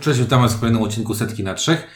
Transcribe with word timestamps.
Cześć, 0.00 0.20
witamy 0.20 0.48
w 0.48 0.60
kolejnym 0.60 0.82
odcinku 0.82 1.14
Setki 1.14 1.44
na 1.44 1.54
Trzech. 1.54 1.86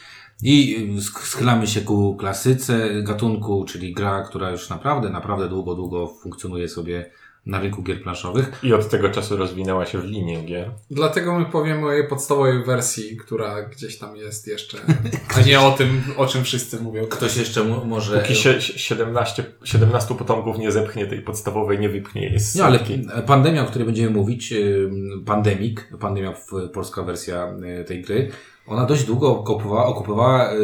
I 0.43 0.87
y, 0.97 1.01
schylamy 1.01 1.67
się 1.67 1.81
ku 1.81 2.15
klasyce 2.15 3.03
gatunku, 3.03 3.65
czyli 3.67 3.93
gra, 3.93 4.23
która 4.23 4.51
już 4.51 4.69
naprawdę, 4.69 5.09
naprawdę 5.09 5.49
długo, 5.49 5.75
długo 5.75 6.07
funkcjonuje 6.07 6.69
sobie 6.69 7.11
na 7.45 7.59
rynku 7.59 7.83
gier 7.83 8.03
planszowych. 8.03 8.59
I 8.63 8.73
od 8.73 8.89
tego 8.89 9.09
czasu 9.09 9.37
rozwinęła 9.37 9.85
się 9.85 9.97
w 9.99 10.05
linię 10.05 10.43
gier. 10.43 10.71
Dlatego 10.91 11.39
my 11.39 11.45
powiemy 11.45 11.85
o 11.85 11.91
jej 11.91 12.07
podstawowej 12.07 12.63
wersji, 12.63 13.17
która 13.17 13.61
gdzieś 13.61 13.97
tam 13.97 14.15
jest 14.15 14.47
jeszcze, 14.47 14.77
a 15.37 15.41
nie 15.41 15.59
o 15.59 15.71
tym, 15.71 16.03
o 16.17 16.25
czym 16.27 16.43
wszyscy 16.43 16.79
mówią. 16.79 17.05
Ktoś 17.05 17.37
jeszcze 17.37 17.63
może... 17.63 18.19
Póki 18.19 18.35
się 18.35 18.61
17, 18.61 19.45
17 19.63 20.15
potomków 20.15 20.57
nie 20.57 20.71
zepchnie 20.71 21.07
tej 21.07 21.21
podstawowej, 21.21 21.79
nie 21.79 21.89
wypchnie 21.89 22.21
jej 22.21 22.39
z 22.39 22.55
Nie, 22.55 22.63
ale 22.63 22.79
pandemia, 23.25 23.63
o 23.63 23.65
której 23.65 23.85
będziemy 23.85 24.09
mówić, 24.09 24.53
Pandemic, 25.25 25.79
pandemia, 25.99 26.33
w- 26.33 26.69
polska 26.73 27.03
wersja 27.03 27.53
y, 27.81 27.83
tej 27.83 28.01
gry, 28.01 28.31
ona 28.67 28.85
dość 28.85 29.03
długo 29.03 29.39
okupowała, 29.39 29.85
okupowała 29.85 30.53
y, 30.53 30.57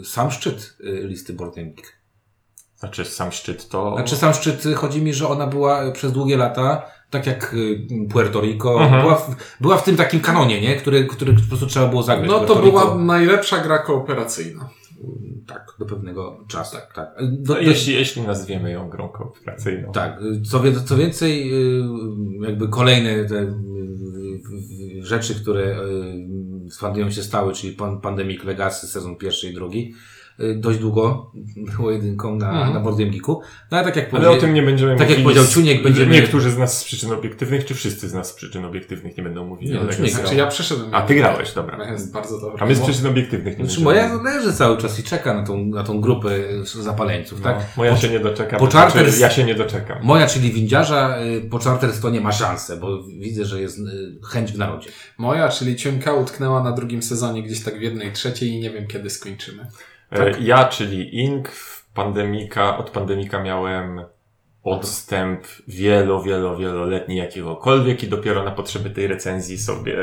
y, 0.00 0.04
sam 0.04 0.30
szczyt 0.30 0.76
listy 1.02 1.32
Boardgaming. 1.32 1.97
Znaczy 2.78 3.04
sam 3.04 3.32
szczyt 3.32 3.68
to... 3.68 3.94
Znaczy 3.94 4.16
sam 4.16 4.34
szczyt, 4.34 4.66
y, 4.66 4.74
chodzi 4.74 5.02
mi, 5.02 5.14
że 5.14 5.28
ona 5.28 5.46
była 5.46 5.90
przez 5.92 6.12
długie 6.12 6.36
lata, 6.36 6.82
tak 7.10 7.26
jak 7.26 7.54
y, 7.54 7.86
Puerto 8.12 8.40
Rico, 8.40 8.80
Mhm. 8.82 9.02
była, 9.02 9.14
w, 9.14 9.36
była 9.60 9.76
w 9.76 9.84
tym 9.84 9.96
takim 9.96 10.20
kanonie, 10.20 10.60
nie? 10.60 10.76
Który, 10.76 11.06
który 11.06 11.32
po 11.32 11.40
prostu 11.48 11.66
trzeba 11.66 11.86
było 11.86 12.02
zagrać. 12.02 12.30
No 12.30 12.40
to 12.40 12.56
była 12.56 12.94
najlepsza 12.94 13.58
gra 13.58 13.78
kooperacyjna. 13.78 14.68
Tak, 15.46 15.66
do 15.78 15.86
pewnego 15.86 16.44
czasu. 16.48 16.76
Tak, 16.76 16.94
tak. 16.94 17.08
Do, 17.18 17.54
no, 17.54 17.54
do, 17.54 17.60
jeśli, 17.60 17.94
jeśli 17.94 18.22
nazwiemy 18.22 18.70
ją 18.70 18.88
grą 18.88 19.08
kooperacyjną. 19.08 19.92
Tak, 19.92 20.22
y, 20.22 20.42
co, 20.42 20.62
co 20.84 20.96
więcej, 20.96 21.52
y, 21.52 21.84
jakby 22.40 22.68
kolejne 22.68 23.24
te 23.24 23.34
y, 23.34 23.46
y, 24.98 25.04
rzeczy, 25.04 25.34
które 25.34 25.62
y, 25.62 26.70
z 26.70 27.14
się 27.14 27.22
stały, 27.22 27.52
czyli 27.52 27.72
pan, 27.72 28.00
Pandemic 28.00 28.44
Legacy, 28.44 28.86
sezon 28.86 29.16
pierwszy 29.16 29.48
i 29.50 29.54
drugi, 29.54 29.94
y, 29.94 30.17
dość 30.56 30.78
długo 30.78 31.32
było 31.76 31.90
jedynką 31.90 32.36
na, 32.36 32.50
Mhm. 32.50 32.74
na 32.74 32.80
Board 32.80 32.98
Game 32.98 33.10
Geeku. 33.10 33.40
No 33.70 33.78
ale 33.78 33.86
tak 33.86 33.96
jak 33.96 34.14
Ale 34.14 34.30
o 34.30 34.36
tym 34.36 34.54
nie 34.54 34.62
będziemy 34.62 34.90
tak 34.92 35.00
jak 35.00 35.08
mówili. 35.08 35.24
powiedział 35.24 35.44
z- 35.44 35.54
Ciuniek, 35.54 35.82
będziemy- 35.82 36.12
Niektórzy 36.14 36.50
z 36.50 36.58
nas 36.58 36.78
z 36.78 36.84
przyczyn 36.84 37.12
obiektywnych, 37.12 37.64
czy 37.64 37.74
wszyscy 37.74 38.08
z 38.08 38.14
nas 38.14 38.28
z 38.28 38.32
przyczyn 38.32 38.64
obiektywnych 38.64 39.16
nie 39.16 39.22
będą 39.22 39.46
mówili. 39.46 39.72
Nie, 39.72 39.80
no? 39.80 39.92
Ciuniek 39.92 40.10
Znaczy 40.12 40.26
grał. 40.34 40.38
ja 40.38 40.46
przeszedłem. 40.46 40.94
A 40.94 41.02
ty 41.02 41.14
grałeś, 41.14 41.52
dobra. 41.52 41.90
Jest 41.90 42.12
bardzo 42.12 42.40
dobry. 42.40 42.62
A 42.62 42.66
my 42.66 42.74
z 42.74 42.80
przyczyn 42.80 43.06
obiektywnych 43.06 43.58
nie 43.58 43.64
Znaczy 43.64 43.80
moja 43.80 44.14
leży 44.22 44.52
cały 44.52 44.76
czas 44.76 45.00
i 45.00 45.02
czeka 45.02 45.34
na 45.34 45.42
tą, 45.42 45.64
na 45.64 45.84
tą 45.84 46.00
grupę 46.00 46.30
zapaleńców, 46.82 47.40
tak? 47.40 47.56
No, 47.56 47.62
moja 47.76 47.96
się 47.96 48.08
nie 48.08 48.20
doczeka. 48.20 48.56
po 48.58 48.66
charter- 48.66 48.90
znaczy, 49.10 49.20
Ja 49.20 49.30
się 49.30 49.44
nie 49.44 49.54
doczekam. 49.54 49.98
Moja, 50.02 50.26
czyli 50.26 50.52
windziarza, 50.52 51.18
y, 51.22 51.40
po 51.50 51.58
Charterstonie 51.58 52.20
ma 52.20 52.32
szansę, 52.32 52.76
bo 52.76 53.02
widzę, 53.02 53.44
że 53.44 53.60
jest 53.60 53.78
y, 53.78 53.82
chęć 54.32 54.52
w 54.52 54.58
narodzie. 54.58 54.90
Moja, 55.18 55.48
czyli 55.48 55.76
ciunka 55.76 56.12
utknęła 56.14 56.62
na 56.62 56.72
drugim 56.72 57.02
sezonie 57.02 57.42
gdzieś 57.42 57.64
tak 57.64 57.78
w 57.78 57.82
jednej 57.82 58.12
trzeciej 58.12 58.48
i 58.48 58.60
nie 58.60 58.70
wiem 58.70 58.86
kiedy 58.86 59.10
skończymy. 59.10 59.66
E, 60.12 60.30
Ja, 60.40 60.64
czyli 60.64 61.20
Ink, 61.24 61.48
pandemika, 61.94 62.78
od 62.78 62.90
pandemika 62.90 63.42
miałem 63.42 64.00
odstęp 64.62 65.44
wielo, 65.68 66.22
wielo, 66.22 66.56
wieloletni 66.56 67.16
jakiegokolwiek 67.16 68.02
i 68.04 68.08
dopiero 68.08 68.44
na 68.44 68.50
potrzeby 68.50 68.90
tej 68.90 69.06
recenzji 69.06 69.58
sobie 69.58 69.96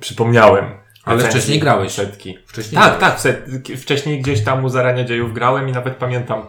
przypomniałem. 0.00 0.64
Ale 1.04 1.16
recenzji 1.16 1.40
wcześniej 1.40 1.60
grałeś. 1.60 1.92
Setki. 1.92 2.38
Wcześniej 2.46 2.80
Tak, 2.82 2.98
tak. 3.00 3.20
set- 3.20 3.68
Wcześniej 3.76 4.20
gdzieś 4.22 4.44
tam 4.44 4.64
u 4.64 4.68
zarania 4.68 5.04
dziejów 5.04 5.34
grałem 5.34 5.68
i 5.68 5.72
nawet 5.72 5.94
pamiętam 5.96 6.42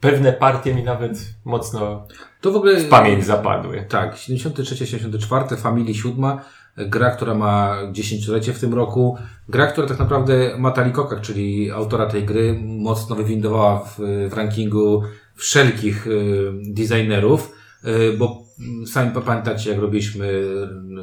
pewne 0.00 0.32
partie 0.32 0.74
mi 0.74 0.82
nawet 0.82 1.12
mocno 1.44 2.06
To 2.40 2.52
w 2.52 2.56
ogóle... 2.56 2.76
w 2.76 2.88
pamięć 2.88 3.24
zapadły. 3.26 3.86
Tak, 3.88 4.14
73-74, 4.14 5.56
Family 5.56 5.94
7, 5.94 6.38
gra, 6.76 7.10
która 7.10 7.34
ma 7.34 7.78
10-lecie 7.92 8.52
w 8.52 8.60
tym 8.60 8.74
roku. 8.74 9.16
Gra, 9.48 9.66
która 9.66 9.86
tak 9.86 9.98
naprawdę 9.98 10.58
Matali 10.58 10.92
Kokak, 10.92 11.20
czyli 11.20 11.70
autora 11.70 12.06
tej 12.06 12.24
gry, 12.24 12.60
mocno 12.62 13.16
wywindowała 13.16 13.78
w, 13.78 13.98
w 14.30 14.32
rankingu 14.34 15.02
wszelkich 15.34 16.06
y, 16.06 16.52
designerów, 16.52 17.61
bo 18.18 18.44
mm, 18.60 18.86
sami 18.86 19.10
pamiętacie, 19.24 19.70
jak 19.70 19.78
robiliśmy 19.78 20.44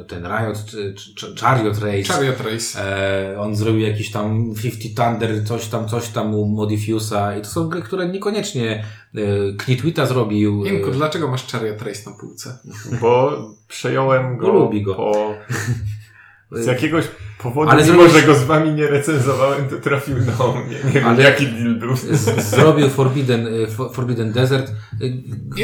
ten 0.08 0.24
Riot, 0.24 0.64
czy, 0.64 0.94
czy, 1.14 1.34
Chariot 1.40 1.78
Race. 1.78 2.02
Chariot 2.02 2.40
Race. 2.40 2.80
E, 3.32 3.40
on 3.40 3.56
zrobił 3.56 3.80
jakiś 3.80 4.10
tam 4.10 4.54
50 4.62 4.96
Thunder, 4.96 5.44
coś 5.44 5.66
tam, 5.66 5.88
coś 5.88 6.08
tam 6.08 6.34
u 6.34 6.46
Modifusa 6.46 7.36
i 7.36 7.42
to 7.42 7.48
są 7.48 7.68
gry, 7.68 7.82
które 7.82 8.08
niekoniecznie 8.08 8.84
e, 9.14 9.20
Knitwita 9.58 10.06
zrobił. 10.06 10.64
Imku, 10.64 10.90
dlaczego 10.90 11.28
masz 11.28 11.46
Chariot 11.46 11.82
Race 11.82 12.10
na 12.10 12.16
półce? 12.16 12.58
Bo 13.00 13.32
przejąłem 13.68 14.36
go, 14.36 14.46
Bo 14.46 14.52
lubi 14.52 14.82
go. 14.82 14.94
po... 14.94 15.12
Z 16.52 16.66
jakiegoś 16.66 17.04
powodu, 17.42 17.70
Ale 17.70 17.84
mimo 17.84 18.02
zrobisz- 18.02 18.12
że 18.20 18.22
go 18.26 18.34
z 18.34 18.44
wami 18.44 18.72
nie 18.72 18.86
recenzowałem, 18.86 19.68
to 19.68 19.76
trafił 19.76 20.16
do 20.16 20.52
mnie. 20.66 20.76
Nie 20.84 20.90
wiem, 21.00 21.06
Ale- 21.08 21.22
jaki 21.22 21.46
deal 21.46 21.74
był. 21.74 21.96
z- 21.96 22.50
zrobił 22.50 22.88
Forbidden, 22.88 23.46
Fo- 23.76 23.92
Forbidden 23.92 24.32
Desert. 24.32 24.72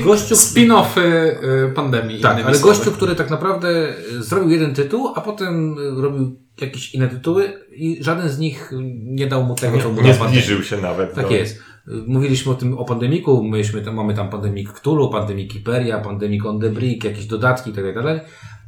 Gościu, 0.05 0.35
Spin-offy 0.35 1.01
y, 1.01 1.73
pandemii. 1.75 2.21
tak, 2.21 2.33
ale 2.47 2.55
słowy. 2.59 2.75
gościu, 2.75 2.93
który 2.93 3.15
tak 3.15 3.31
naprawdę 3.31 3.69
e, 3.89 4.23
zrobił 4.23 4.51
jeden 4.51 4.75
tytuł, 4.75 5.09
a 5.15 5.21
potem 5.21 5.77
robił 6.03 6.41
jakieś 6.61 6.95
inne 6.95 7.09
tytuły 7.09 7.53
i 7.77 7.99
żaden 8.05 8.29
z 8.29 8.39
nich 8.39 8.71
nie 9.05 9.27
dał 9.27 9.45
mu 9.45 9.55
tego, 9.55 9.79
co 9.79 9.93
mu 9.93 10.03
Nie 10.03 10.15
zbliżył 10.15 10.63
się 10.63 10.77
nawet 10.77 11.15
Tak 11.15 11.29
do... 11.29 11.35
jest. 11.35 11.59
Mówiliśmy 12.07 12.53
o 12.53 12.55
tym, 12.55 12.79
o 12.79 12.85
pandemiku, 12.85 13.45
myśmy 13.45 13.83
tam, 13.83 13.95
mamy 13.95 14.15
tam 14.15 14.31
pandemik 14.31 14.73
Cthulhu, 14.73 15.11
pandemik 15.11 15.55
Iperia, 15.55 15.99
pandemik 16.01 16.47
On 16.47 16.61
The 16.61 16.71
Brick, 16.71 17.05
jakieś 17.05 17.27
dodatki 17.27 17.71
itd., 17.71 17.89
itd. 17.89 18.21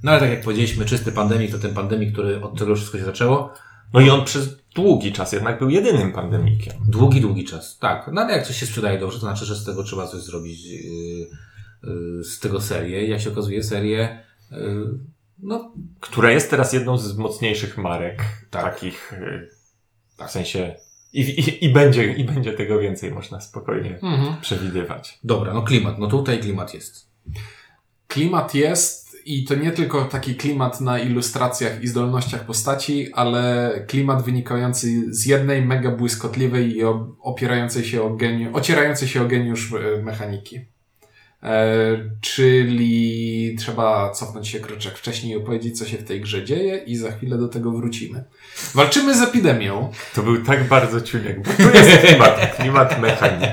No 0.03 0.11
ale 0.11 0.21
tak 0.21 0.31
jak 0.31 0.43
powiedzieliśmy, 0.43 0.85
czysty 0.85 1.13
pandemik 1.13 1.51
to 1.53 1.59
ten 1.59 1.75
pandemik, 1.75 2.13
który 2.13 2.41
od 2.41 2.59
tego 2.59 2.77
wszystko 2.77 2.99
się 2.99 3.05
zaczęło. 3.05 3.55
No 3.93 4.01
i 4.01 4.11
on 4.11 4.25
przez 4.25 4.57
długi 4.75 5.13
czas 5.13 5.33
jednak 5.33 5.59
był 5.59 5.71
jedynym 5.71 6.13
pandemikiem. 6.13 6.75
Długi, 6.89 7.21
długi 7.21 7.45
czas. 7.45 7.79
Tak. 7.79 8.11
No 8.13 8.21
ale 8.21 8.33
jak 8.33 8.47
coś 8.47 8.57
się 8.57 8.67
sprzedaje 8.67 8.99
dobrze, 8.99 9.17
to 9.17 9.27
znaczy, 9.27 9.45
że 9.45 9.57
z 9.57 9.65
tego 9.65 9.83
trzeba 9.83 10.07
coś 10.07 10.23
zrobić 10.23 10.65
yy, 10.65 10.81
yy, 11.83 12.25
z 12.25 12.39
tego 12.39 12.61
serię. 12.61 13.09
Jak 13.09 13.21
się 13.21 13.33
okazuje, 13.33 13.63
serię 13.63 14.25
yy, 14.51 14.99
no 15.43 15.73
Która 16.01 16.31
jest 16.31 16.51
teraz 16.51 16.73
jedną 16.73 16.99
z 16.99 17.17
mocniejszych 17.17 17.79
marek. 17.79 18.25
Tak. 18.51 18.63
Takich, 18.75 19.13
y, 19.13 19.49
w 20.27 20.31
sensie... 20.31 20.75
I, 21.13 21.21
i, 21.21 21.65
I 21.65 21.69
będzie, 21.69 22.13
i 22.13 22.25
będzie 22.25 22.53
tego 22.53 22.79
więcej, 22.79 23.11
można 23.11 23.41
spokojnie 23.41 23.99
Mhm. 24.03 24.41
przewidywać. 24.41 25.19
dobra, 25.25 25.55
no 25.55 25.63
klimat. 25.63 25.99
No 25.99 26.07
tutaj 26.07 26.41
klimat 26.41 26.75
jest. 26.75 27.09
Klimat 28.09 28.55
jest 28.55 28.98
i 29.29 29.45
to 29.45 29.55
nie 29.55 29.73
tylko 29.73 30.05
taki 30.05 30.35
klimat 30.35 30.81
na 30.81 30.99
ilustracjach 30.99 31.83
i 31.83 31.89
zdolnościach 31.89 32.45
postaci, 32.45 33.13
ale 33.13 33.73
klimat 33.89 34.23
wynikający 34.23 35.15
z 35.15 35.27
jednej 35.27 35.63
mega 35.63 35.91
błyskotliwej 35.91 36.77
i 36.77 36.85
opierającej 37.21 37.85
się 37.85 38.03
o 38.03 38.11
geniu, 38.11 38.57
ocierającej 38.57 39.09
się 39.09 39.23
o 39.23 39.27
geniusz 39.27 39.73
e, 39.73 40.03
mechaniki. 40.03 40.61
E, 41.43 41.61
czyli 42.21 43.57
trzeba 43.59 44.11
cofnąć 44.11 44.49
się 44.49 44.61
kroczek 44.61 44.99
wcześniej 44.99 45.33
i 45.33 45.37
opowiedzieć, 45.37 45.79
co 45.79 45.87
się 45.87 45.97
w 45.97 46.05
tej 46.05 46.21
grze 46.21 46.45
dzieje 46.45 46.77
i 46.77 46.97
za 46.97 47.13
chwilę 47.13 47.39
do 47.39 47.49
tego 47.49 47.71
wrócimy. 47.71 48.25
Walczymy 48.75 49.15
z 49.15 49.23
epidemią. 49.23 49.91
To 50.15 50.23
był 50.23 50.45
tak 50.45 50.69
bardzo 50.69 51.01
ciuniek, 51.01 51.43
bo 51.43 51.65
to 51.65 51.79
jest 51.79 52.07
klimat, 52.07 52.57
klimat 52.57 53.01
mechaniki. 53.01 53.53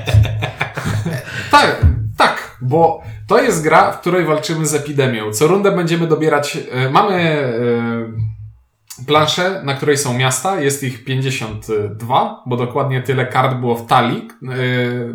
Tak, 1.50 1.86
tak, 2.16 2.58
bo 2.60 3.02
to 3.28 3.42
jest 3.42 3.62
gra, 3.62 3.92
w 3.92 4.00
której 4.00 4.24
walczymy 4.24 4.66
z 4.66 4.74
epidemią. 4.74 5.32
Co 5.32 5.46
rundę 5.46 5.72
będziemy 5.72 6.06
dobierać. 6.06 6.58
E, 6.70 6.90
mamy 6.90 7.14
e, 7.14 9.06
planszę, 9.06 9.62
na 9.64 9.74
której 9.74 9.96
są 9.96 10.18
miasta. 10.18 10.60
Jest 10.60 10.82
ich 10.82 11.04
52, 11.04 12.42
bo 12.46 12.56
dokładnie 12.56 13.02
tyle 13.02 13.26
kart 13.26 13.56
było 13.56 13.74
w 13.74 13.86
talii 13.86 14.28
e, 14.42 14.46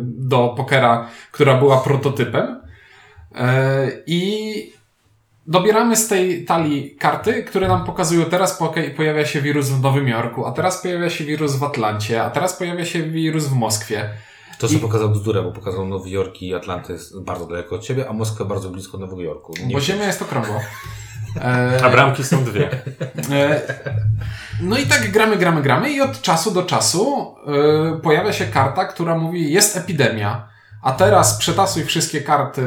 do 0.02 0.54
pokera, 0.56 1.08
która 1.32 1.58
była 1.58 1.80
prototypem. 1.80 2.60
E, 3.34 3.88
I 4.06 4.52
dobieramy 5.46 5.96
z 5.96 6.08
tej 6.08 6.44
talii 6.44 6.96
karty, 6.96 7.42
które 7.42 7.68
nam 7.68 7.84
pokazują 7.84 8.24
teraz 8.24 8.62
pojawia 8.96 9.26
się 9.26 9.40
wirus 9.40 9.68
w 9.68 9.82
Nowym 9.82 10.08
Jorku, 10.08 10.46
a 10.46 10.52
teraz 10.52 10.82
pojawia 10.82 11.10
się 11.10 11.24
wirus 11.24 11.56
w 11.56 11.64
Atlancie, 11.64 12.22
a 12.22 12.30
teraz 12.30 12.56
pojawia 12.56 12.84
się 12.84 13.02
wirus 13.02 13.44
w 13.44 13.54
Moskwie. 13.54 14.10
To, 14.62 14.68
co 14.68 14.74
I- 14.74 14.78
pokazał 14.78 15.10
bzdurę, 15.10 15.42
bo 15.42 15.52
pokazał 15.52 15.88
Nowy 15.88 16.10
Jork 16.10 16.42
i 16.42 16.54
Atlantę 16.54 16.92
jest 16.92 17.20
bardzo 17.20 17.46
daleko 17.46 17.74
od 17.74 17.82
ciebie, 17.84 18.08
a 18.08 18.12
Moskwa 18.12 18.44
bardzo 18.44 18.70
blisko 18.70 18.98
Nowego 18.98 19.22
Jorku. 19.22 19.52
Nie 19.66 19.74
Bo 19.74 19.80
Ziemia 19.80 20.04
jest 20.06 20.22
okrągła. 20.22 20.60
E, 21.40 21.80
A 21.84 21.90
bramki 21.90 22.24
są 22.24 22.44
dwie. 22.44 22.70
e, 23.32 23.60
no 24.60 24.78
i 24.78 24.86
tak 24.86 25.10
gramy, 25.10 25.36
gramy, 25.36 25.62
gramy 25.62 25.90
i 25.92 26.00
od 26.00 26.20
czasu 26.22 26.50
do 26.50 26.62
czasu 26.62 27.34
e, 27.94 28.00
pojawia 28.00 28.32
się 28.32 28.44
karta, 28.46 28.84
która 28.84 29.18
mówi 29.18 29.52
jest 29.52 29.76
epidemia. 29.76 30.48
A 30.82 30.92
teraz 30.92 31.38
przetasuj 31.38 31.84
wszystkie 31.84 32.20
karty, 32.20 32.62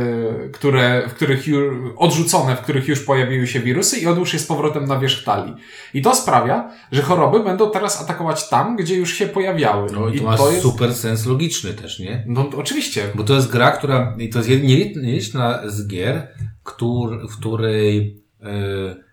które, 0.54 1.08
w 1.10 1.14
których 1.14 1.48
już, 1.48 1.74
odrzucone, 1.98 2.56
w 2.56 2.62
których 2.62 2.88
już 2.88 3.00
pojawiły 3.00 3.48
się 3.48 3.60
wirusy 3.60 4.00
i 4.00 4.08
odłóż 4.08 4.34
je 4.34 4.40
z 4.40 4.46
powrotem 4.46 4.86
na 4.86 5.00
wierzch 5.00 5.24
talii. 5.24 5.56
I 5.94 6.02
to 6.02 6.16
sprawia, 6.16 6.72
że 6.92 7.02
choroby 7.02 7.40
będą 7.40 7.72
teraz 7.72 8.02
atakować 8.02 8.50
tam, 8.50 8.76
gdzie 8.76 8.96
już 8.96 9.14
się 9.14 9.28
pojawiały. 9.28 9.92
No 9.92 10.10
i 10.10 10.20
to 10.20 10.24
ma 10.24 10.38
super 10.62 10.94
sens 10.94 11.26
logiczny 11.26 11.74
też, 11.74 12.00
nie? 12.00 12.24
No 12.28 12.50
oczywiście. 12.58 13.04
Bo 13.16 13.24
to 13.24 13.34
jest 13.34 13.52
gra, 13.52 13.72
która, 13.72 14.16
i 14.18 14.30
to 14.30 14.40
jest 14.40 14.50
nieliczna 14.50 15.62
z 15.66 15.88
gier, 15.88 16.28
któr, 16.64 17.28
w 17.30 17.38
której 17.40 18.22
e, 18.44 19.05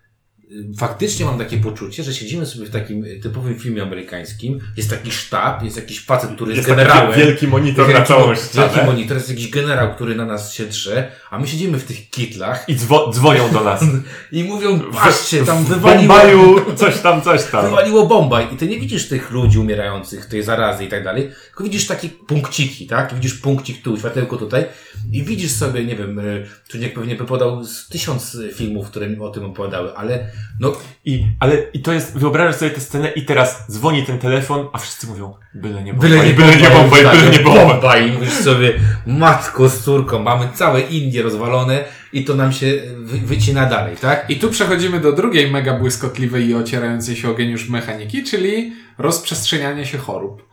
faktycznie 0.77 1.25
mam 1.25 1.37
takie 1.37 1.57
poczucie, 1.57 2.03
że 2.03 2.13
siedzimy 2.13 2.45
sobie 2.45 2.65
w 2.65 2.69
takim 2.69 3.05
y, 3.05 3.19
typowym 3.19 3.59
filmie 3.59 3.83
amerykańskim, 3.83 4.59
jest 4.77 4.89
taki 4.89 5.11
sztab, 5.11 5.63
jest 5.63 5.75
jakiś 5.77 6.05
facet, 6.05 6.29
który 6.35 6.51
jest, 6.55 6.67
Jest 6.67 6.79
taki 6.79 6.89
generałem. 6.89 7.19
wielki 7.19 7.47
monitor 7.47 7.93
na 7.93 8.01
całą 8.01 8.27
wielki 8.27 8.43
ścianę. 8.43 8.85
monitor, 8.85 9.17
jest 9.17 9.29
jakiś 9.29 9.49
generał, 9.49 9.95
który 9.95 10.15
na 10.15 10.25
nas 10.25 10.53
się 10.53 10.65
drze, 10.65 11.11
a 11.29 11.39
my 11.39 11.47
siedzimy 11.47 11.79
w 11.79 11.83
tych 11.83 12.09
kitlach 12.09 12.65
I 12.69 12.75
dzwo- 12.75 13.13
dzwonią 13.13 13.51
do 13.51 13.63
nas. 13.63 13.81
i 14.31 14.43
mówią, 14.43 14.79
patrzcie, 14.79 15.43
tam 15.45 15.63
wywaliło, 15.65 16.07
Bombaju 16.07 16.61
coś 16.75 16.99
tam, 16.99 17.21
coś 17.21 17.43
tam. 17.43 17.65
wywaliło 17.65 18.07
Bombaj 18.07 18.47
i 18.53 18.57
ty 18.57 18.67
nie 18.67 18.79
widzisz 18.79 19.07
tych 19.07 19.31
ludzi 19.31 19.59
umierających, 19.59 20.25
tej 20.25 20.43
zarazy 20.43 20.85
i 20.85 20.87
tak 20.87 21.03
dalej, 21.03 21.29
tylko 21.47 21.63
widzisz 21.63 21.87
takie 21.87 22.09
punkciki, 22.09 22.87
tak? 22.87 23.13
Widzisz 23.15 23.33
punkcik 23.33 23.81
tu, 23.83 23.97
światełko 23.97 24.37
tutaj 24.37 24.65
i 25.11 25.23
widzisz 25.23 25.51
sobie, 25.51 25.85
nie 25.85 25.95
wiem, 25.95 26.19
y, 26.19 26.47
Czuniek 26.67 26.93
pewnie 26.93 27.15
by 27.15 27.25
podał 27.25 27.63
z 27.63 27.87
tysiąc 27.87 28.37
filmów, 28.53 28.87
które 28.87 29.07
o 29.19 29.29
tym 29.29 29.45
opowiadały, 29.45 29.95
ale 29.95 30.31
no 30.59 30.73
I, 31.05 31.27
ale, 31.39 31.57
I 31.73 31.79
to 31.79 31.93
jest, 31.93 32.17
wyobrażasz 32.17 32.55
sobie 32.55 32.71
tę 32.71 32.81
scenę 32.81 33.09
i 33.09 33.25
teraz 33.25 33.65
dzwoni 33.71 34.03
ten 34.03 34.19
telefon, 34.19 34.67
a 34.73 34.77
wszyscy 34.77 35.07
mówią, 35.07 35.33
byle 35.53 35.83
nie 35.83 35.93
Byle 35.93 36.15
Bombaj, 36.15 36.27
nie 36.27 36.33
byle 36.33 36.55
nie 36.55 36.69
Bombaj, 36.69 37.03
byle 37.03 37.31
nie 37.31 37.39
Bombaj. 37.39 37.67
Bombaj. 37.67 38.09
I 38.09 38.11
mówisz 38.11 38.33
sobie, 38.33 38.73
matko 39.05 39.69
z 39.69 39.79
córką, 39.79 40.19
mamy 40.19 40.47
całe 40.53 40.81
Indie 40.81 41.23
rozwalone 41.23 41.83
i 42.13 42.25
to 42.25 42.35
nam 42.35 42.53
się 42.53 42.81
wy, 42.97 43.17
wycina 43.17 43.65
dalej, 43.65 43.97
tak? 43.97 44.29
I 44.29 44.35
tu 44.35 44.49
przechodzimy 44.49 44.99
do 44.99 45.11
drugiej 45.11 45.51
mega 45.51 45.79
błyskotliwej 45.79 46.47
i 46.47 46.55
ocierającej 46.55 47.15
się 47.15 47.29
o 47.29 47.33
geniusz 47.33 47.69
mechaniki, 47.69 48.23
czyli 48.23 48.73
rozprzestrzenianie 48.97 49.85
się 49.85 49.97
chorób. 49.97 50.52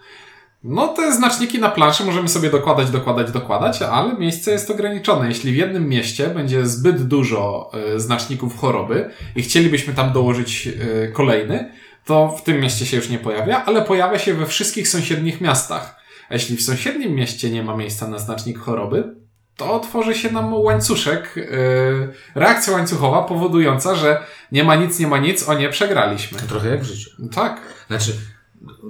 No 0.64 0.88
te 0.88 1.12
znaczniki 1.12 1.58
na 1.58 1.68
planszy 1.68 2.04
możemy 2.04 2.28
sobie 2.28 2.50
dokładać, 2.50 2.90
dokładać, 2.90 3.32
dokładać, 3.32 3.82
ale 3.82 4.14
miejsce 4.18 4.50
jest 4.50 4.70
ograniczone. 4.70 5.28
Jeśli 5.28 5.52
w 5.52 5.56
jednym 5.56 5.88
mieście 5.88 6.28
będzie 6.28 6.66
zbyt 6.66 7.02
dużo 7.02 7.70
e, 7.74 8.00
znaczników 8.00 8.58
choroby 8.58 9.10
i 9.36 9.42
chcielibyśmy 9.42 9.94
tam 9.94 10.12
dołożyć 10.12 10.68
e, 10.68 11.08
kolejny, 11.08 11.72
to 12.04 12.28
w 12.28 12.42
tym 12.42 12.60
mieście 12.60 12.86
się 12.86 12.96
już 12.96 13.08
nie 13.08 13.18
pojawia, 13.18 13.64
ale 13.64 13.82
pojawia 13.82 14.18
się 14.18 14.34
we 14.34 14.46
wszystkich 14.46 14.88
sąsiednich 14.88 15.40
miastach. 15.40 16.00
A 16.28 16.34
jeśli 16.34 16.56
w 16.56 16.62
sąsiednim 16.62 17.14
mieście 17.14 17.50
nie 17.50 17.62
ma 17.62 17.76
miejsca 17.76 18.08
na 18.08 18.18
znacznik 18.18 18.58
choroby, 18.58 19.14
to 19.56 19.80
tworzy 19.80 20.14
się 20.14 20.32
nam 20.32 20.54
łańcuszek, 20.54 21.32
yy, 21.36 22.12
reakcja 22.34 22.72
łańcuchowa 22.72 23.22
powodująca, 23.22 23.94
że 23.94 24.22
nie 24.52 24.64
ma 24.64 24.76
nic, 24.76 24.98
nie 24.98 25.06
ma 25.06 25.18
nic, 25.18 25.48
o 25.48 25.54
nie, 25.54 25.68
przegraliśmy. 25.68 26.38
Trochę 26.38 26.68
jak 26.68 26.80
w 26.80 26.84
życiu. 26.84 27.10
Tak. 27.34 27.60
Znaczy, 27.86 28.12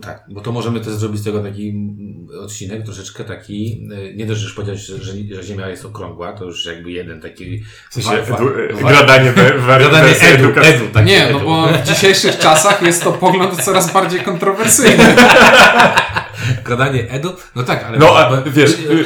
tak, 0.03 0.25
bo 0.29 0.41
to 0.41 0.53
możemy 0.53 0.81
też 0.81 0.93
zrobić 0.93 1.21
z 1.21 1.25
tego 1.25 1.43
taki 1.43 1.75
odcinek, 2.43 2.85
troszeczkę 2.85 3.25
taki, 3.25 3.89
y, 3.93 4.15
nie 4.17 4.27
dość, 4.27 4.41
że 4.41 4.47
już 4.47 4.55
powiedziałeś, 4.55 4.81
że, 4.81 4.95
że, 5.35 5.43
Ziemia 5.43 5.69
jest 5.69 5.85
okrągła, 5.85 6.33
to 6.33 6.45
już 6.45 6.67
jakby 6.67 6.91
jeden 6.91 7.21
taki... 7.21 7.63
W 7.91 7.95
sensie, 7.95 8.11
edu, 8.11 8.51
wa- 8.83 8.89
gradanie, 8.91 9.33
wersji 9.33 10.29
edu, 10.29 10.49
edu, 10.63 10.85
tak, 10.93 11.07
nie, 11.07 11.27
edu. 11.29 11.39
no 11.39 11.45
bo 11.45 11.69
w 11.69 11.87
dzisiejszych 11.87 12.39
czasach 12.39 12.83
jest 12.83 13.05
to 13.05 13.13
pogląd 13.13 13.63
coraz 13.63 13.93
bardziej 13.93 14.21
kontrowersyjny. 14.21 15.05
Gadanie 16.65 17.11
edu, 17.11 17.33
no 17.57 17.63
tak, 17.63 17.85
ale... 17.85 17.99
No, 17.99 18.19
a 18.19 18.43
wiesz, 18.47 18.71
y, 18.71 19.05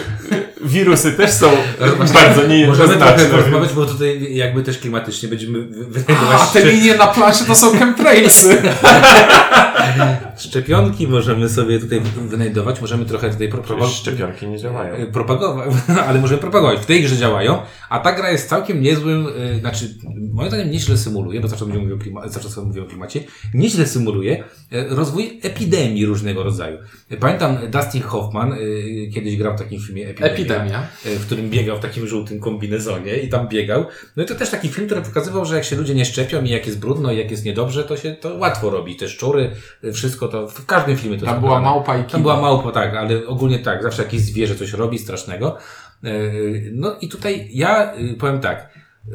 wirusy 0.64 1.12
też 1.12 1.30
są 1.30 1.50
Właśnie, 1.78 2.14
bardzo 2.14 2.28
Możemy 2.28 2.48
niejednoznaczne. 2.48 2.96
trochę 2.96 3.24
porozmawiać, 3.24 3.72
bo 3.72 3.86
tutaj 3.86 4.34
jakby 4.34 4.62
też 4.62 4.78
klimatycznie 4.78 5.28
będziemy 5.28 5.60
wy- 5.62 5.84
wynajdować 5.84 6.40
A 6.42 6.46
te 6.46 6.64
linie 6.66 6.94
na 6.94 7.06
planszy 7.06 7.44
to 7.44 7.54
są 7.54 7.78
chemtrailsy. 7.78 8.62
szczepionki, 10.36 11.08
możemy 11.08 11.48
sobie 11.48 11.78
tutaj 11.78 12.00
wynajdować, 12.16 12.80
możemy 12.80 13.04
trochę 13.04 13.30
tutaj 13.30 13.48
propagować. 13.48 13.90
Szczepionki 13.90 14.46
nie 14.46 14.58
działają. 14.58 15.12
propagować, 15.12 15.68
ale 16.08 16.20
możemy 16.20 16.40
propagować. 16.40 16.80
W 16.80 16.86
tej 16.86 17.02
grze 17.02 17.16
działają, 17.16 17.58
a 17.90 17.98
ta 17.98 18.12
gra 18.12 18.30
jest 18.30 18.48
całkiem 18.48 18.82
niezłym, 18.82 19.26
y, 19.26 19.60
znaczy, 19.60 19.94
moim 20.32 20.48
zdaniem 20.48 20.70
nieźle 20.70 20.96
symuluje, 20.96 21.40
bo 21.40 21.48
zawsze 21.48 21.66
mówię 21.66 21.94
o, 21.94 21.98
klima, 21.98 22.28
zawsze 22.28 22.48
sobie 22.48 22.66
mówię 22.66 22.82
o 22.82 22.86
klimacie, 22.86 23.20
nieźle 23.54 23.86
symuluje 23.86 24.44
y, 24.72 24.86
rozwój 24.88 25.40
epidemii 25.42 26.06
różnego 26.06 26.42
rodzaju. 26.42 26.78
Pamiętam 27.20 27.58
Dustin 27.70 28.02
Hoffman 28.02 28.52
y, 28.52 29.10
kiedyś 29.14 29.36
grał 29.36 29.56
w 29.56 29.58
takim 29.58 29.80
filmie 29.80 30.08
Epidemia, 30.08 30.32
Epidemia. 30.32 30.86
y, 31.06 31.18
w 31.18 31.26
którym 31.26 31.50
biegał 31.50 31.76
w 31.76 31.80
takim 31.80 32.06
żółtym 32.06 32.40
kombinezonie 32.40 33.16
i 33.16 33.28
tam 33.28 33.48
biegał. 33.48 33.86
No 34.16 34.22
i 34.22 34.26
to 34.26 34.34
też 34.34 34.50
taki 34.50 34.68
film, 34.68 34.86
który 34.86 35.02
pokazywał, 35.02 35.44
że 35.44 35.54
jak 35.54 35.64
się 35.64 35.76
ludzie 35.76 35.94
nie 35.94 36.04
szczepią 36.04 36.44
i 36.44 36.50
jak 36.50 36.66
jest 36.66 36.78
brudno 36.78 37.12
i 37.12 37.18
jak 37.18 37.30
jest 37.30 37.44
niedobrze, 37.44 37.84
to 37.84 37.96
się 37.96 38.12
to 38.12 38.34
łatwo 38.34 38.70
robi. 38.70 38.96
Te 38.96 39.08
szczury, 39.08 39.42
y, 39.42 39.50
wszystko 39.92 40.28
to, 40.28 40.48
w 40.48 40.66
każdym 40.66 40.96
filmie 40.96 41.18
to 41.18 41.26
Tam 41.26 41.40
była 41.40 41.50
pokazane. 41.52 41.74
małpa 41.74 41.94
i 41.96 42.00
Tam 42.00 42.06
kiba. 42.08 42.20
była 42.20 42.40
małpa, 42.40 42.72
tak, 42.72 42.94
ale 42.94 43.26
ogólnie 43.26 43.58
tak, 43.58 43.82
zawsze 43.82 44.02
jakieś 44.02 44.20
zwierzę 44.20 44.54
coś 44.54 44.72
robi 44.72 44.98
strasznego. 44.98 45.56
Yy, 46.02 46.70
No 46.74 46.96
i 47.00 47.08
tutaj 47.08 47.48
ja 47.52 47.94
yy, 47.94 48.14
powiem 48.14 48.40
tak, 48.40 48.68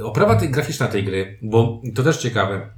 oprawa 0.03 0.35
tej, 0.35 0.49
graficzna 0.49 0.87
tej 0.87 1.03
gry, 1.03 1.37
bo 1.41 1.81
to 1.95 2.03
też 2.03 2.17
ciekawe, 2.17 2.69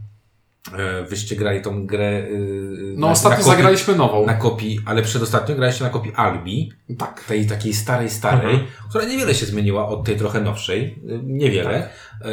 wyście 1.09 1.35
grali 1.35 1.61
tą 1.61 1.85
grę 1.87 2.11
yy, 2.29 2.93
No 2.97 3.09
ostatnio 3.09 3.43
zagraliśmy 3.43 3.95
nową. 3.95 4.25
na 4.25 4.33
kopii, 4.33 4.79
ale 4.85 5.01
przedostatnio 5.01 5.55
graliście 5.55 5.83
na 5.83 5.89
kopii 5.89 6.13
Albi, 6.15 6.71
Tak. 6.97 7.23
tej 7.23 7.47
takiej 7.47 7.73
starej, 7.73 8.09
starej, 8.09 8.51
Mhm. 8.51 8.67
która 8.89 9.05
niewiele 9.05 9.35
się 9.35 9.45
zmieniła 9.45 9.87
od 9.87 10.03
tej 10.05 10.15
trochę 10.17 10.41
nowszej, 10.41 10.99
yy, 11.05 11.19
niewiele. 11.23 11.89
Yy, 12.25 12.29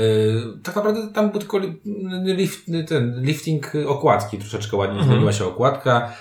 tak 0.62 0.76
naprawdę 0.76 1.08
tam 1.14 1.30
był 1.30 1.40
tylko 1.40 1.58
li- 1.58 1.80
lift, 2.24 2.60
ten 2.88 3.20
lifting 3.22 3.72
okładki, 3.86 4.38
troszeczkę 4.38 4.76
ładnie 4.76 4.94
Mhm. 4.94 5.10
zmieniła 5.10 5.32
się 5.32 5.44
okładka. 5.44 6.12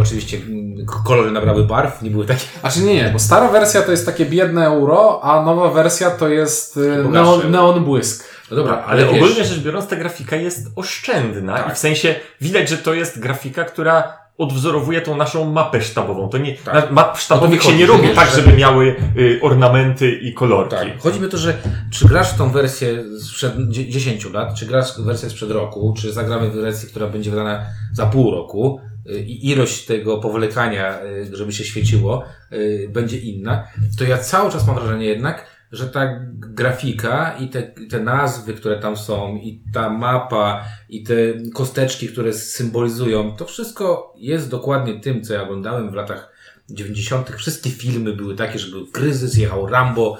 Oczywiście 0.00 0.36
mm, 0.36 0.86
kolory 1.06 1.30
nabrały 1.30 1.64
barw, 1.64 2.02
nie 2.02 2.10
były 2.10 2.24
takie 2.26 2.44
Znaczy 2.60 2.80
nie, 2.80 2.94
nie, 2.94 3.10
bo 3.12 3.18
stara 3.18 3.48
wersja 3.48 3.82
to 3.82 3.90
jest 3.90 4.06
takie 4.06 4.26
biedne 4.26 4.66
euro, 4.66 5.20
a 5.22 5.44
nowa 5.44 5.70
wersja 5.70 6.10
to 6.10 6.28
jest 6.28 6.76
y, 6.76 7.04
neon, 7.10 7.50
neon 7.50 7.84
błysk. 7.84 8.33
No 8.50 8.56
dobra, 8.56 8.72
Ale, 8.72 9.02
ale, 9.02 9.12
wiesz, 9.12 9.22
ogólnie 9.22 9.44
rzecz 9.44 9.58
biorąc, 9.60 9.86
ta 9.88 9.96
grafika 9.96 10.36
jest 10.36 10.70
oszczędna 10.76 11.56
Tak. 11.56 11.72
i 11.72 11.74
w 11.74 11.78
sensie 11.78 12.14
widać, 12.40 12.68
że 12.68 12.78
to 12.78 12.94
jest 12.94 13.18
grafika, 13.20 13.64
która 13.64 14.24
odwzorowuje 14.38 15.00
tą 15.00 15.16
naszą 15.16 15.50
mapę 15.52 15.82
sztabową. 15.82 16.28
To 16.28 16.38
nie, 16.38 16.54
Tak. 16.58 16.90
map 16.90 17.18
sztabowych 17.18 17.62
się 17.62 17.76
nie 17.76 17.86
robi 17.86 18.08
tak, 18.08 18.30
że- 18.30 18.36
żeby 18.42 18.56
miały 18.56 18.96
y, 19.18 19.38
ornamenty 19.42 20.10
i 20.12 20.34
kolorki. 20.34 20.76
Tak. 20.76 20.98
Chodzi 21.00 21.20
mi 21.20 21.26
o 21.26 21.28
to, 21.28 21.38
że 21.38 21.54
czy 21.92 22.08
grasz 22.08 22.30
w 22.32 22.38
tą 22.38 22.50
wersję 22.50 23.04
sprzed 23.20 23.52
dzie- 23.70 23.88
10 23.88 24.30
lat, 24.32 24.54
czy 24.54 24.66
grasz 24.66 24.96
w 24.98 25.00
wersję 25.04 25.30
sprzed 25.30 25.50
roku, 25.50 25.94
czy 25.98 26.12
zagramy 26.12 26.50
w 26.50 26.54
wersję, 26.54 26.88
która 26.88 27.06
będzie 27.06 27.30
wydana 27.30 27.66
za 27.92 28.06
pół 28.06 28.30
roku 28.30 28.80
y, 29.10 29.18
i 29.20 29.50
ilość 29.50 29.84
tego 29.84 30.18
powlekania, 30.18 31.02
y, 31.02 31.36
żeby 31.36 31.52
się 31.52 31.64
świeciło, 31.64 32.24
y, 32.52 32.88
będzie 32.92 33.18
inna, 33.18 33.64
to 33.98 34.04
ja 34.04 34.18
cały 34.18 34.50
czas 34.52 34.66
mam 34.66 34.76
wrażenie 34.76 35.06
jednak, 35.06 35.46
że 35.74 35.88
ta 35.88 36.20
grafika 36.30 37.36
i 37.40 37.48
te, 37.48 37.62
te 37.62 38.00
nazwy, 38.00 38.54
które 38.54 38.80
tam 38.80 38.96
są, 38.96 39.36
i 39.36 39.62
ta 39.72 39.90
mapa, 39.90 40.64
i 40.88 41.02
te 41.02 41.14
kosteczki, 41.54 42.08
które 42.08 42.32
symbolizują, 42.32 43.36
to 43.36 43.44
wszystko 43.44 44.14
jest 44.16 44.50
dokładnie 44.50 45.00
tym, 45.00 45.22
co 45.22 45.34
ja 45.34 45.42
oglądałem 45.42 45.90
w 45.90 45.94
latach 45.94 46.33
90. 46.70 47.30
Wszystkie 47.36 47.70
filmy 47.70 48.12
były 48.12 48.36
takie, 48.36 48.58
że 48.58 48.70
był 48.70 48.86
kryzys, 48.86 49.36
jechał 49.36 49.66
Rambo, 49.66 50.18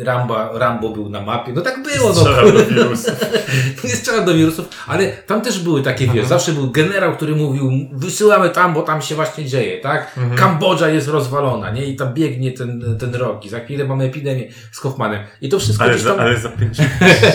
e, 0.00 0.04
Rambo, 0.04 0.58
Rambo 0.58 0.88
był 0.88 1.08
na 1.08 1.20
mapie. 1.20 1.52
No 1.52 1.60
tak 1.60 1.82
było, 1.82 2.08
no. 2.08 2.14
Strzelam 2.14 2.52
do 2.52 2.64
wirusów. 2.64 3.14
Nie 3.84 3.90
strzelam 3.90 4.24
do 4.24 4.34
wirusów, 4.34 4.68
ale 4.86 5.12
tam 5.12 5.40
też 5.40 5.58
były 5.58 5.82
takie, 5.82 6.06
wiesz, 6.08 6.26
zawsze 6.26 6.52
był 6.52 6.70
generał, 6.70 7.16
który 7.16 7.36
mówił, 7.36 7.70
wysyłamy 7.92 8.50
tam, 8.50 8.74
bo 8.74 8.82
tam 8.82 9.02
się 9.02 9.14
właśnie 9.14 9.44
dzieje, 9.44 9.80
tak? 9.80 10.20
Kambodża 10.36 10.88
jest 10.88 11.08
rozwalona, 11.08 11.70
nie? 11.70 11.86
I 11.86 11.96
tam 11.96 12.14
biegnie 12.14 12.52
ten, 12.52 12.96
ten 13.00 13.14
rok 13.14 13.44
i 13.44 13.48
za 13.48 13.60
chwilę 13.60 13.84
mamy 13.84 14.04
epidemię 14.04 14.48
z 14.72 14.78
Hoffmanem. 14.78 15.22
I 15.40 15.48
to 15.48 15.58
wszystko 15.58 15.84
Ale, 15.84 15.94
gdzieś 15.94 16.06
tam... 16.06 16.16
za, 16.16 16.22
ale 16.22 16.40
za 16.40 16.48
pięć 16.48 16.78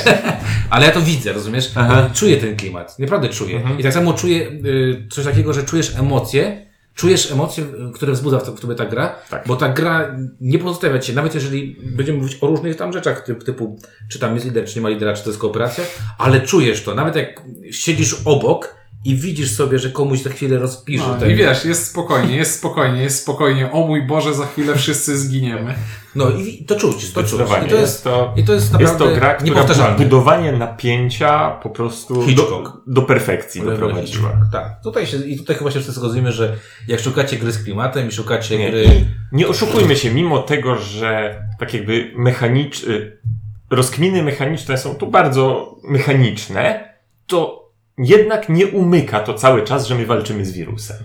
Ale 0.70 0.86
ja 0.86 0.92
to 0.92 1.02
widzę, 1.02 1.34
rozumiesz? 1.34 1.72
Aha. 1.76 2.10
Czuję 2.14 2.38
ten 2.38 2.56
klimat, 2.56 3.00
naprawdę 3.00 3.30
czuję. 3.30 3.64
I 3.80 3.84
tak 3.84 3.94
samo 3.94 4.14
czuję 4.14 4.50
y, 4.50 5.08
coś 5.10 5.26
takiego, 5.26 5.54
że 5.54 5.64
czujesz 5.64 5.96
emocje, 5.96 6.71
czujesz 6.96 7.32
emocje, 7.32 7.66
które 7.94 8.14
wzbudza 8.14 8.40
w, 8.40 8.44
to- 8.46 8.56
w 8.56 8.60
tobie 8.60 8.76
ta 8.76 8.86
gra, 8.86 9.16
Tak. 9.30 9.48
bo 9.48 9.56
ta 9.56 9.70
gra 9.70 10.16
nie 10.42 10.60
pozostawia 10.60 11.00
cię, 11.00 11.14
nawet 11.14 11.36
jeżeli 11.36 11.78
będziemy 11.84 12.20
mówić 12.20 12.38
o 12.42 12.48
różnych 12.48 12.76
tam 12.76 12.94
rzeczach, 12.94 13.22
typ, 13.26 13.44
typu 13.44 13.80
czy 14.10 14.20
tam 14.20 14.34
jest 14.34 14.46
lider, 14.46 14.66
czy 14.66 14.76
nie 14.76 14.82
ma 14.82 14.90
lidera, 14.90 15.14
czy 15.14 15.24
to 15.24 15.30
jest 15.30 15.40
kooperacja, 15.40 15.84
ale 16.18 16.42
czujesz 16.42 16.84
to, 16.84 16.96
nawet 16.96 17.16
jak 17.16 17.42
siedzisz 17.72 18.16
obok 18.26 18.81
i 19.06 19.16
widzisz 19.16 19.52
sobie, 19.52 19.80
że 19.80 19.90
komuś 19.90 20.22
za 20.22 20.30
chwilę 20.30 20.60
rozpisze 20.60 21.18
No. 21.20 21.26
I 21.26 21.36
wiesz, 21.36 21.66
jest 21.66 21.88
spokojnie, 21.88 22.36
jest 22.36 22.60
spokojnie, 22.60 23.04
jest 23.04 23.22
spokojnie. 23.22 23.72
O 23.72 23.88
mój 23.88 24.08
Boże, 24.08 24.34
za 24.34 24.46
chwilę 24.46 24.76
wszyscy 24.76 25.18
zginiemy. 25.18 25.76
No 26.16 26.30
i 26.30 26.66
to 26.66 26.76
czuć, 26.76 27.12
to 27.12 27.24
czuć. 27.24 27.42
I 27.42 27.46
to 27.46 27.56
jest, 27.56 27.72
jest, 27.72 28.04
to, 28.04 28.34
i 28.36 28.44
to 28.44 28.54
jest 28.54 28.66
jest 28.66 28.74
naprawdę 28.74 29.06
to 29.06 29.16
gra, 29.16 29.34
która 29.34 29.92
budowanie 29.92 30.52
napięcia 30.52 31.52
po 31.52 31.70
prostu 31.70 32.16
do, 32.16 32.22
Hitchcock. 32.22 32.78
do 32.88 33.02
perfekcji 33.02 33.62
doprowadziła. 33.62 34.32
Tak, 34.52 34.84
tutaj 34.84 35.08
się, 35.08 35.18
i 35.18 35.38
tutaj 35.38 35.56
chyba 35.56 35.72
się 35.72 35.80
wszyscy 35.80 36.00
zgodzimy, 36.00 36.32
że 36.32 36.58
jak 36.88 37.00
szukacie 37.00 37.38
gry 37.38 37.52
z 37.52 37.64
klimatem 37.64 38.08
i 38.08 38.12
szukacie 38.12 38.58
Nie. 38.58 38.72
gry... 38.72 38.84
I 38.84 39.06
nie 39.36 39.48
oszukujmy 39.48 39.96
się, 39.96 40.14
mimo 40.14 40.40
tego, 40.40 40.76
że 40.76 41.42
tak 41.60 41.74
jakby 41.74 42.12
mechanicz... 42.16 42.84
y, 42.84 43.18
rozkminy 43.70 44.24
mechaniczne 44.24 44.78
są 44.78 44.96
tu 44.96 45.08
bardzo 45.08 45.76
mechaniczne, 45.84 46.94
to 47.28 47.61
jednak 47.98 48.50
nie 48.50 48.68
umyka 48.68 49.20
to 49.20 49.34
cały 49.34 49.64
czas, 49.64 49.88
że 49.88 49.96
my 49.96 50.06
walczymy 50.06 50.46
z 50.46 50.52
wirusem. 50.52 50.98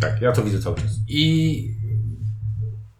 Tak, 0.00 0.20
ja 0.20 0.32
to 0.32 0.42
widzę 0.42 0.58
cały 0.58 0.76
czas. 0.76 0.90
I 1.08 1.74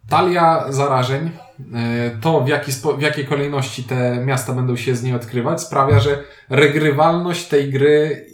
talia 0.09 0.71
zarażeń 0.71 1.29
e, 1.73 2.11
to 2.21 2.41
w, 2.41 2.47
jaki 2.47 2.71
spo, 2.71 2.97
w 2.97 3.01
jakiej 3.01 3.25
kolejności 3.25 3.83
te 3.83 4.25
miasta 4.25 4.53
będą 4.53 4.75
się 4.75 4.95
z 4.95 5.03
niej 5.03 5.13
odkrywać, 5.13 5.61
sprawia, 5.61 5.99
że 5.99 6.23
regrywalność 6.49 7.47
tej 7.47 7.71
gry 7.71 8.25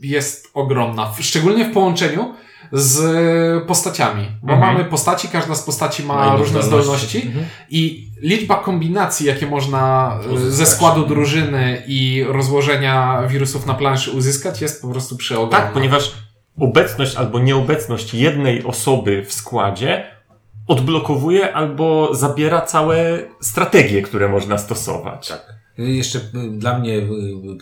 jest 0.00 0.50
ogromna. 0.54 1.12
Szczególnie 1.20 1.64
w 1.64 1.72
połączeniu 1.72 2.34
z 2.72 3.64
postaciami. 3.66 4.26
Bo 4.42 4.52
Mhm. 4.52 4.72
mamy 4.74 4.84
postaci, 4.84 5.28
każda 5.28 5.54
z 5.54 5.62
postaci 5.62 6.02
ma, 6.02 6.26
inne 6.26 6.36
różne 6.36 6.62
zdolności. 6.62 7.18
zdolności 7.18 7.26
Mhm. 7.26 7.46
i 7.70 8.10
liczba 8.22 8.54
kombinacji, 8.56 9.26
jakie 9.26 9.46
można 9.46 10.12
e, 10.24 10.28
Uzyskać. 10.28 10.54
ze 10.54 10.66
składu 10.66 11.06
drużyny 11.06 11.82
i 11.86 12.24
rozłożenia 12.28 13.22
wirusów 13.28 13.66
na 13.66 13.74
planszy 13.74 14.10
uzyskać, 14.10 14.60
jest 14.62 14.82
po 14.82 14.88
prostu 14.88 15.16
przeogromna. 15.16 15.58
Tak, 15.66 15.72
ponieważ 15.72 16.12
obecność 16.60 17.16
albo 17.16 17.38
nieobecność 17.38 18.14
jednej 18.14 18.64
osoby 18.64 19.24
w 19.24 19.32
składzie 19.32 20.04
odblokowuje 20.66 21.52
albo 21.54 22.14
zabiera 22.14 22.60
całe 22.60 23.18
strategie, 23.40 24.02
które 24.02 24.28
można 24.28 24.58
stosować. 24.58 25.28
Tak. 25.28 25.54
Jeszcze 25.78 26.18
y, 26.18 26.22
dla 26.50 26.78
mnie 26.78 26.96
y, 26.98 27.08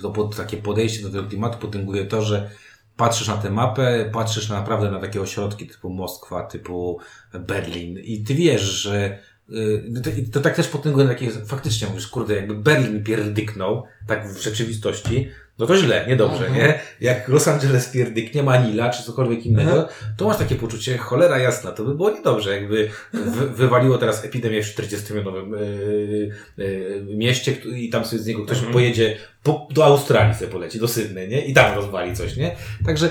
to 0.02 0.10
pod, 0.10 0.36
takie 0.36 0.56
podejście 0.56 1.02
do 1.02 1.10
tego 1.10 1.24
klimatu 1.28 1.58
potęguje 1.58 2.04
to, 2.04 2.22
że 2.22 2.50
patrzysz 2.98 3.28
na 3.28 3.36
tę 3.36 3.50
mapę, 3.50 4.10
patrzysz 4.12 4.48
naprawdę 4.48 4.90
na 4.90 5.00
takie 5.00 5.20
ośrodki 5.20 5.66
typu 5.66 5.90
Moskwa, 5.90 6.42
typu 6.42 6.98
Berlin 7.32 7.98
i 7.98 8.24
ty 8.24 8.34
wiesz, 8.34 8.62
że 8.62 9.18
y, 9.50 10.02
to, 10.04 10.10
i 10.10 10.24
to 10.24 10.40
tak 10.40 10.56
też 10.56 10.68
potęguje 10.68 11.06
na 11.06 11.12
takie, 11.12 11.30
faktycznie 11.30 11.88
mówisz, 11.88 12.06
kurde, 12.08 12.36
jakby 12.36 12.54
Berlin 12.54 13.04
pierdyknął, 13.04 13.84
tak 14.06 14.28
w 14.28 14.42
rzeczywistości, 14.42 15.28
no 15.58 15.66
to 15.66 15.76
źle, 15.76 16.04
niedobrze, 16.08 16.46
Mhm. 16.46 16.54
nie? 16.66 16.80
Jak 17.00 17.28
Los 17.28 17.48
Angeles 17.48 17.88
pierdyknie, 17.88 18.42
Manila, 18.42 18.90
czy 18.90 19.02
cokolwiek 19.02 19.46
innego, 19.46 19.70
Mhm. 19.70 19.88
to 20.16 20.24
masz 20.24 20.36
takie 20.36 20.54
poczucie, 20.54 20.98
cholera 20.98 21.38
jasna, 21.38 21.72
to 21.72 21.84
by 21.84 21.94
było 21.94 22.10
niedobrze, 22.10 22.54
jakby 22.60 22.88
wy, 23.12 23.46
wywaliło 23.48 23.98
teraz 23.98 24.24
epidemię 24.24 24.62
w 24.62 24.66
40-milionowym 24.66 25.52
yy, 25.52 26.30
yy, 26.64 27.16
mieście 27.16 27.52
i 27.52 27.90
tam 27.90 28.04
sobie 28.04 28.22
z 28.22 28.26
niego 28.26 28.44
ktoś 28.44 28.56
Mhm. 28.56 28.72
pojedzie 28.72 29.16
po, 29.42 29.68
do 29.70 29.84
Australii 29.84 30.34
sobie 30.34 30.50
poleci, 30.52 30.78
do 30.78 30.88
Sydney, 30.88 31.28
nie? 31.28 31.44
I 31.46 31.54
tam 31.54 31.74
rozwali 31.76 32.16
coś, 32.16 32.36
nie? 32.36 32.56
Także 32.86 33.08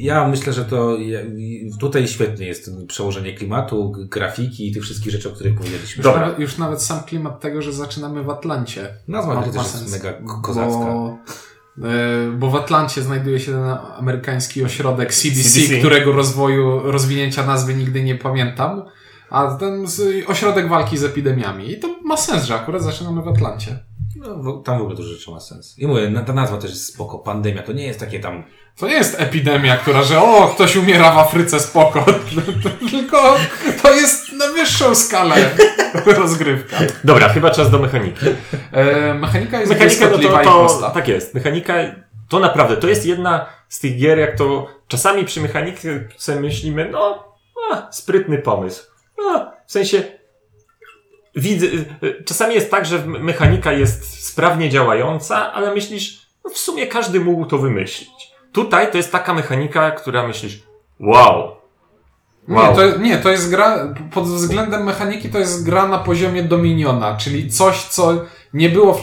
ja 0.00 0.28
myślę, 0.28 0.52
że 0.52 0.64
to 0.64 0.96
tutaj 1.80 2.08
świetnie 2.08 2.46
jest 2.46 2.70
przełożenie 2.88 3.34
klimatu, 3.34 3.92
grafiki 3.98 4.68
i 4.68 4.72
tych 4.74 4.82
wszystkich 4.82 5.12
rzeczy, 5.12 5.28
o 5.28 5.32
których 5.32 5.54
powiedzieliśmy. 5.54 6.02
Dobra. 6.04 6.20
Nawet, 6.20 6.38
już 6.38 6.58
nawet 6.58 6.82
sam 6.82 7.02
klimat 7.02 7.40
tego, 7.40 7.62
że 7.62 7.72
zaczynamy 7.72 8.22
w 8.22 8.30
Atlancie. 8.30 8.88
Nazwa 9.08 9.34
Ma- 9.34 9.42
też 9.42 9.54
jest 9.54 9.92
mega 9.92 10.12
ko- 10.12 10.40
kozacka. 10.42 10.78
Bo, 10.78 11.18
bo 12.32 12.50
w 12.50 12.56
Atlancie 12.56 13.02
znajduje 13.02 13.40
się 13.40 13.52
ten 13.52 13.64
amerykański 13.98 14.64
ośrodek 14.64 15.14
CDC, 15.14 15.50
CDC. 15.50 15.78
którego 15.78 16.12
rozwoju, 16.12 16.80
rozwinięcia 16.92 17.46
nazwy 17.46 17.74
nigdy 17.74 18.02
nie 18.02 18.14
pamiętam. 18.14 18.82
A 19.30 19.54
ten 19.54 19.86
ośrodek 20.26 20.68
walki 20.68 20.98
z 20.98 21.04
epidemiami. 21.04 21.72
I 21.72 21.78
to 21.78 21.88
ma 22.04 22.16
sens, 22.16 22.44
że 22.44 22.54
akurat 22.54 22.82
zaczynamy 22.82 23.22
w 23.22 23.28
Atlancie. 23.28 23.78
No, 24.16 24.52
tam 24.52 24.78
w 24.78 24.80
ogóle 24.80 24.96
dużo 24.96 25.08
rzeczy 25.08 25.30
ma 25.30 25.40
sens. 25.40 25.78
I 25.78 25.86
mówię, 25.86 26.10
na- 26.10 26.22
ta 26.22 26.32
nazwa 26.32 26.58
też 26.58 26.70
jest 26.70 26.94
spoko. 26.94 27.18
Pandemia 27.18 27.62
to 27.62 27.72
nie 27.72 27.86
jest 27.86 28.00
takie 28.00 28.20
tam 28.20 28.44
To 28.76 28.86
nie 28.86 28.94
jest 28.94 29.20
epidemia, 29.20 29.76
która, 29.76 30.02
że 30.02 30.22
o, 30.22 30.48
ktoś 30.54 30.76
umiera 30.76 31.12
w 31.12 31.18
Afryce, 31.18 31.60
spoko. 31.60 32.04
Tylko 32.90 33.36
to 33.82 33.94
jest 33.94 34.32
na 34.32 34.48
wyższą 34.48 34.94
skalę 34.94 35.36
rozgrywka. 36.18 36.76
Dobra, 37.04 37.28
chyba 37.28 37.50
czas 37.50 37.70
do 37.70 37.78
mechaniki. 37.78 38.26
E, 38.72 39.14
mechanika 39.14 39.60
jest 39.60 39.72
Mechanika, 39.72 40.04
no 40.04 40.18
to, 40.18 40.42
i 40.42 40.44
to 40.44 40.90
tak 40.94 41.08
jest. 41.08 41.34
Mechanika, 41.34 41.74
to 42.28 42.38
naprawdę, 42.38 42.76
to 42.76 42.88
jest 42.88 43.06
jedna 43.06 43.46
z 43.68 43.80
tych 43.80 43.98
gier, 43.98 44.18
jak 44.18 44.36
to 44.36 44.66
czasami 44.88 45.24
przy 45.24 45.40
mechanice 45.40 46.06
myślimy, 46.40 46.88
no, 46.92 47.24
a, 47.72 47.92
sprytny 47.92 48.38
pomysł. 48.38 48.84
A, 49.30 49.52
w 49.66 49.72
sensie, 49.72 50.02
widzę, 51.36 51.66
y, 51.66 52.24
czasami 52.24 52.54
jest 52.54 52.70
tak, 52.70 52.86
że 52.86 53.06
mechanika 53.06 53.72
jest 53.72 54.26
sprawnie 54.26 54.70
działająca, 54.70 55.52
ale 55.52 55.74
myślisz, 55.74 56.26
no 56.44 56.50
w 56.50 56.58
sumie 56.58 56.86
każdy 56.86 57.20
mógł 57.20 57.46
to 57.46 57.58
wymyślić. 57.58 58.32
Tutaj 58.52 58.90
to 58.90 58.96
jest 58.96 59.12
taka 59.12 59.34
mechanika, 59.34 59.90
która 59.90 60.26
myślisz, 60.26 60.62
wow, 61.00 61.62
Wow. 62.48 62.70
Nie, 62.70 62.76
to, 62.76 62.98
nie, 62.98 63.18
to 63.18 63.30
jest 63.30 63.50
gra, 63.50 63.94
pod 64.12 64.24
względem 64.24 64.84
mechaniki 64.84 65.28
to 65.28 65.38
jest 65.38 65.64
gra 65.64 65.88
na 65.88 65.98
poziomie 65.98 66.42
Dominiona, 66.42 67.16
czyli 67.16 67.50
coś, 67.50 67.82
co 67.82 68.24
nie 68.54 68.68
było, 68.70 68.94
w, 68.94 69.00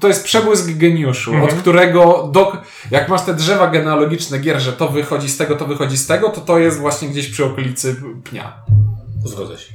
to 0.00 0.08
jest 0.08 0.24
przebłysk 0.24 0.70
geniuszu, 0.70 1.30
Mhm. 1.34 1.50
od 1.50 1.60
którego, 1.60 2.28
do, 2.32 2.52
jak 2.90 3.08
masz 3.08 3.22
te 3.22 3.34
drzewa 3.34 3.66
genealogiczne 3.66 4.38
gier, 4.38 4.60
że 4.60 4.72
to 4.72 4.88
wychodzi 4.88 5.28
z 5.28 5.36
tego, 5.36 5.56
to 5.56 5.66
wychodzi 5.66 5.98
z 5.98 6.06
tego, 6.06 6.28
to 6.28 6.40
to 6.40 6.58
jest 6.58 6.78
właśnie 6.78 7.08
gdzieś 7.08 7.28
przy 7.28 7.44
okolicy 7.44 7.96
pnia. 8.24 8.52
Zgodzę 9.24 9.58
się. 9.58 9.72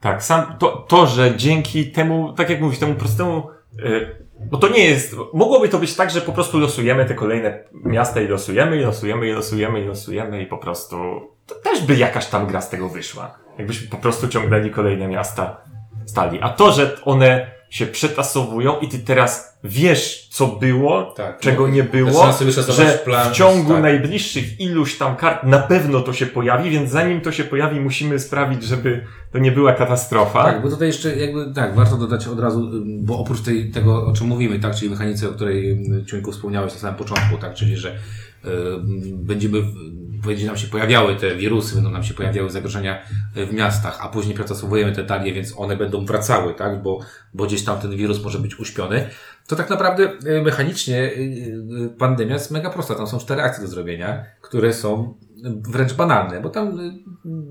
Tak, 0.00 0.22
sam 0.22 0.56
to, 0.58 0.68
to, 0.88 1.06
że 1.06 1.36
dzięki 1.36 1.92
temu, 1.92 2.32
tak 2.32 2.50
jak 2.50 2.60
mówisz, 2.60 2.78
temu 2.78 2.94
prostemu, 2.94 3.50
y, 3.78 4.16
bo 4.50 4.58
to 4.58 4.68
nie 4.68 4.84
jest, 4.84 5.16
mogłoby 5.32 5.68
to 5.68 5.78
być 5.78 5.94
tak, 5.94 6.10
że 6.10 6.20
po 6.20 6.32
prostu 6.32 6.58
losujemy 6.58 7.04
te 7.04 7.14
kolejne 7.14 7.64
miasta 7.72 8.20
i 8.20 8.28
losujemy, 8.28 8.76
i 8.76 8.80
losujemy, 8.80 9.28
i 9.28 9.32
losujemy, 9.32 9.80
i 9.80 9.84
losujemy 9.84 10.42
i 10.42 10.46
po 10.46 10.58
prostu, 10.58 10.96
to 11.46 11.54
też 11.54 11.82
by 11.82 11.96
jakaś 11.96 12.26
tam 12.26 12.46
gra 12.46 12.60
z 12.60 12.70
tego 12.70 12.88
wyszła. 12.88 13.38
Jakbyśmy 13.58 13.88
po 13.88 13.96
prostu 13.96 14.28
ciągnęli 14.28 14.70
kolejne 14.70 15.08
miasta 15.08 15.60
stali. 16.06 16.38
A 16.42 16.48
to, 16.48 16.72
że 16.72 16.96
one 17.04 17.50
się 17.70 17.86
przetasowują 17.86 18.80
i 18.80 18.88
ty 18.88 18.98
teraz 18.98 19.57
wiesz, 19.64 20.28
co 20.30 20.46
było, 20.46 21.14
Tak. 21.16 21.40
czego 21.40 21.68
nie 21.68 21.84
było, 21.84 22.32
że 22.68 22.98
plan, 23.04 23.32
w 23.32 23.36
ciągu 23.36 23.72
tak. 23.72 23.82
najbliższych 23.82 24.60
iluś 24.60 24.98
tam 24.98 25.16
kart 25.16 25.44
na 25.44 25.58
pewno 25.58 26.00
to 26.00 26.12
się 26.12 26.26
pojawi, 26.26 26.70
więc 26.70 26.90
zanim 26.90 27.20
to 27.20 27.32
się 27.32 27.44
pojawi, 27.44 27.80
musimy 27.80 28.18
sprawić, 28.18 28.62
żeby 28.62 29.04
to 29.32 29.38
nie 29.38 29.52
była 29.52 29.72
katastrofa. 29.72 30.44
Tak, 30.44 30.62
bo 30.62 30.70
tutaj 30.70 30.88
jeszcze 30.88 31.16
jakby, 31.16 31.54
tak, 31.54 31.74
warto 31.74 31.96
dodać 31.96 32.26
od 32.26 32.40
razu, 32.40 32.70
bo 32.84 33.18
oprócz 33.18 33.40
tej, 33.40 33.70
tego, 33.70 34.06
o 34.06 34.12
czym 34.12 34.26
mówimy, 34.26 34.58
tak, 34.58 34.74
czyli 34.74 34.90
mechanice, 34.90 35.28
o 35.28 35.32
której 35.32 35.86
Ciuńku 36.06 36.32
wspomniałeś 36.32 36.72
na 36.72 36.78
samym 36.78 36.96
początku, 36.96 37.38
tak, 37.38 37.54
czyli 37.54 37.76
że 37.76 37.98
będziemy, 39.12 39.62
będzie 40.26 40.46
nam 40.46 40.56
się 40.56 40.66
pojawiały 40.66 41.16
te 41.16 41.36
wirusy, 41.36 41.74
będą 41.74 41.90
nam 41.90 42.04
się 42.04 42.14
pojawiały 42.14 42.50
zagrożenia 42.50 43.02
y, 43.36 43.46
w 43.46 43.52
miastach, 43.52 43.98
a 44.00 44.08
później 44.08 44.34
przetasowujemy 44.34 44.92
te 44.92 45.04
talie, 45.04 45.32
więc 45.32 45.54
one 45.56 45.76
będą 45.76 46.04
wracały, 46.04 46.54
tak, 46.54 46.82
bo, 46.82 47.00
bo 47.34 47.46
gdzieś 47.46 47.64
tam 47.64 47.80
ten 47.80 47.96
wirus 47.96 48.24
może 48.24 48.38
być 48.38 48.60
uśpiony. 48.60 49.08
To 49.48 49.56
tak 49.56 49.70
naprawdę 49.70 50.10
y, 50.26 50.42
mechanicznie 50.42 51.02
y, 51.02 51.20
y, 51.86 51.98
pandemia 51.98 52.34
jest 52.34 52.50
mega 52.50 52.70
prosta. 52.70 52.94
Tam 52.94 53.06
są 53.06 53.18
cztery 53.18 53.42
akcje 53.42 53.64
do 53.64 53.70
zrobienia, 53.70 54.24
które 54.40 54.72
są 54.72 55.14
wręcz 55.68 55.92
banalne, 55.92 56.40
bo 56.40 56.50
tam 56.50 56.78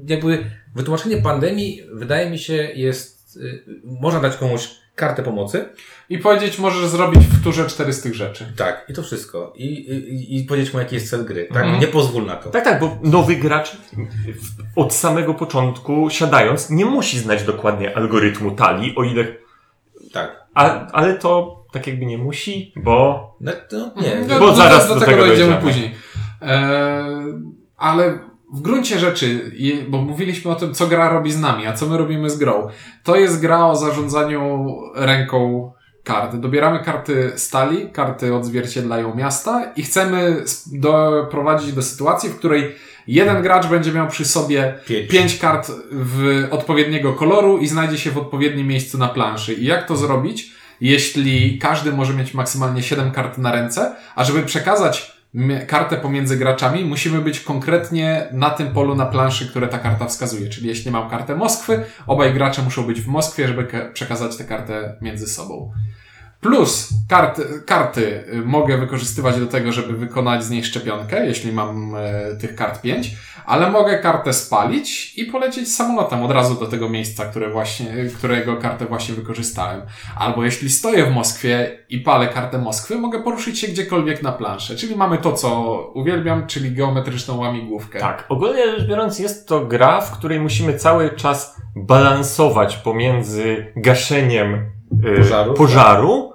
jakby 0.07 0.45
wytłumaczenie 0.75 1.17
pandemii 1.17 1.81
wydaje 1.93 2.29
mi 2.29 2.39
się 2.39 2.53
jest, 2.53 3.39
można 3.83 4.19
dać 4.19 4.37
komuś 4.37 4.69
kartę 4.97 5.23
pomocy. 5.23 5.65
I 6.09 6.17
powiedzieć, 6.17 6.59
możesz 6.59 6.87
zrobić 6.89 7.23
w 7.25 7.43
turze 7.43 7.65
cztery 7.65 7.93
z 7.93 8.01
tych 8.01 8.15
rzeczy. 8.15 8.53
Tak, 8.57 8.85
i 8.89 8.93
to 8.93 9.03
wszystko. 9.03 9.53
I, 9.55 9.65
i, 9.65 10.37
i 10.37 10.43
powiedzieć 10.43 10.73
mu, 10.73 10.79
jaki 10.79 10.95
jest 10.95 11.09
cel 11.09 11.25
gry. 11.25 11.47
Tak? 11.53 11.63
Mhm. 11.63 11.79
Nie 11.81 11.87
pozwól 11.87 12.25
na 12.25 12.35
to. 12.35 12.49
Tak, 12.49 12.63
tak, 12.63 12.79
bo 12.79 12.99
nowy 13.03 13.35
gracz 13.35 13.77
od 14.75 14.93
samego 14.93 15.33
początku 15.33 16.09
siadając 16.09 16.69
nie 16.69 16.85
musi 16.85 17.19
znać 17.19 17.43
dokładnie 17.43 17.97
algorytmu 17.97 18.51
talii, 18.51 18.95
o 18.95 19.03
ile. 19.03 19.46
Tak. 20.13 20.47
A, 20.53 20.87
ale 20.91 21.13
to 21.13 21.57
tak 21.71 21.87
jakby 21.87 22.05
nie 22.05 22.17
musi, 22.17 22.73
bo. 22.75 23.37
No, 23.41 23.51
to 23.69 23.77
nie. 23.77 24.21
No, 24.27 24.39
Bo 24.39 24.47
do, 24.47 24.55
zaraz 24.55 24.87
do, 24.87 24.93
do 24.93 24.99
tego 24.99 25.11
tego 25.11 25.27
dojdziemy 25.27 25.55
później. 25.55 25.95
Eee, 26.41 27.33
ale 27.77 28.19
w 28.53 28.61
gruncie 28.61 28.99
rzeczy, 28.99 29.51
bo 29.89 29.97
mówiliśmy 29.97 30.51
o 30.51 30.55
tym, 30.55 30.73
co 30.73 30.87
gra 30.87 31.09
robi 31.09 31.31
z 31.31 31.39
nami, 31.39 31.67
a 31.67 31.73
co 31.73 31.85
my 31.85 31.97
robimy 31.97 32.29
z 32.29 32.37
grą. 32.37 32.67
To 33.03 33.15
jest 33.15 33.41
gra 33.41 33.65
o 33.65 33.75
zarządzaniu 33.75 34.75
ręką 34.95 35.71
kart. 36.03 36.35
Dobieramy 36.35 36.79
karty 36.79 37.31
stali, 37.35 37.89
karty 37.91 38.35
odzwierciedlają 38.35 39.15
miasta 39.15 39.71
i 39.75 39.83
chcemy 39.83 40.43
doprowadzić 40.71 41.73
do 41.73 41.81
sytuacji, 41.81 42.29
w 42.29 42.37
której 42.37 42.75
jeden 43.07 43.41
gracz 43.41 43.67
będzie 43.67 43.91
miał 43.91 44.07
przy 44.07 44.25
sobie 44.25 44.73
Pięć. 44.87 45.11
pięć 45.11 45.37
kart 45.37 45.71
w 45.91 46.47
odpowiedniego 46.51 47.13
koloru 47.13 47.57
i 47.57 47.67
znajdzie 47.67 47.97
się 47.97 48.11
w 48.11 48.17
odpowiednim 48.17 48.67
miejscu 48.67 48.97
na 48.97 49.07
planszy. 49.07 49.53
I 49.53 49.65
jak 49.65 49.87
to 49.87 49.97
zrobić, 49.97 50.51
jeśli 50.81 51.59
każdy 51.59 51.91
może 51.91 52.13
mieć 52.13 52.33
maksymalnie 52.33 52.83
7 52.83 53.11
kart 53.11 53.37
na 53.37 53.51
ręce, 53.51 53.95
a 54.15 54.23
żeby 54.23 54.43
przekazać 54.43 55.17
kartę 55.67 55.97
pomiędzy 55.97 56.37
graczami, 56.37 56.85
musimy 56.85 57.21
być 57.21 57.39
konkretnie 57.39 58.27
na 58.31 58.49
tym 58.49 58.73
polu 58.73 58.95
na 58.95 59.05
planszy, 59.05 59.49
które 59.49 59.67
ta 59.67 59.79
karta 59.79 60.05
wskazuje. 60.05 60.49
Czyli 60.49 60.67
jeśli 60.67 60.91
mam 60.91 61.09
kartę 61.09 61.35
Moskwy, 61.35 61.83
obaj 62.07 62.33
gracze 62.33 62.61
muszą 62.61 62.83
być 62.83 63.01
w 63.01 63.07
Moskwie, 63.07 63.47
żeby 63.47 63.67
przekazać 63.93 64.37
tę 64.37 64.43
kartę 64.43 64.97
między 65.01 65.27
sobą. 65.27 65.71
Plus 66.41 66.89
karty, 67.09 67.43
karty 67.65 68.25
mogę 68.45 68.77
wykorzystywać 68.77 69.39
do 69.39 69.47
tego, 69.47 69.71
żeby 69.71 69.93
wykonać 69.93 70.43
z 70.43 70.49
niej 70.49 70.63
szczepionkę, 70.63 71.25
jeśli 71.25 71.51
mam 71.51 71.95
e, 71.95 72.35
tych 72.41 72.55
kart 72.55 72.81
5, 72.81 73.11
ale 73.45 73.71
mogę 73.71 73.99
kartę 73.99 74.33
spalić 74.33 75.17
i 75.17 75.25
polecieć 75.25 75.75
samolotem 75.75 76.23
od 76.23 76.31
razu 76.31 76.55
do 76.55 76.67
tego 76.67 76.89
miejsca, 76.89 77.25
które 77.25 77.49
właśnie, 77.49 77.93
którego 78.17 78.57
kartę 78.57 78.85
właśnie 78.85 79.15
wykorzystałem. 79.15 79.81
Albo 80.17 80.45
jeśli 80.45 80.69
stoję 80.69 81.05
w 81.05 81.11
Moskwie 81.11 81.79
i 81.89 81.99
palę 81.99 82.27
kartę 82.27 82.57
Moskwy, 82.57 82.95
mogę 82.95 83.23
poruszyć 83.23 83.59
się 83.59 83.67
gdziekolwiek 83.67 84.23
na 84.23 84.31
planszę. 84.31 84.75
Czyli 84.75 84.95
mamy 84.95 85.17
to, 85.17 85.33
co 85.33 85.77
uwielbiam, 85.93 86.47
czyli 86.47 86.71
geometryczną 86.71 87.37
łamigłówkę. 87.37 87.99
Tak, 87.99 88.25
ogólnie 88.29 88.71
rzecz 88.71 88.87
biorąc, 88.87 89.19
jest 89.19 89.47
to 89.47 89.65
gra, 89.65 90.01
w 90.01 90.11
której 90.17 90.39
musimy 90.39 90.73
cały 90.73 91.15
czas 91.15 91.61
balansować 91.75 92.77
pomiędzy 92.77 93.73
gaszeniem 93.75 94.76
Pożaru? 95.17 95.53
pożaru 95.53 96.33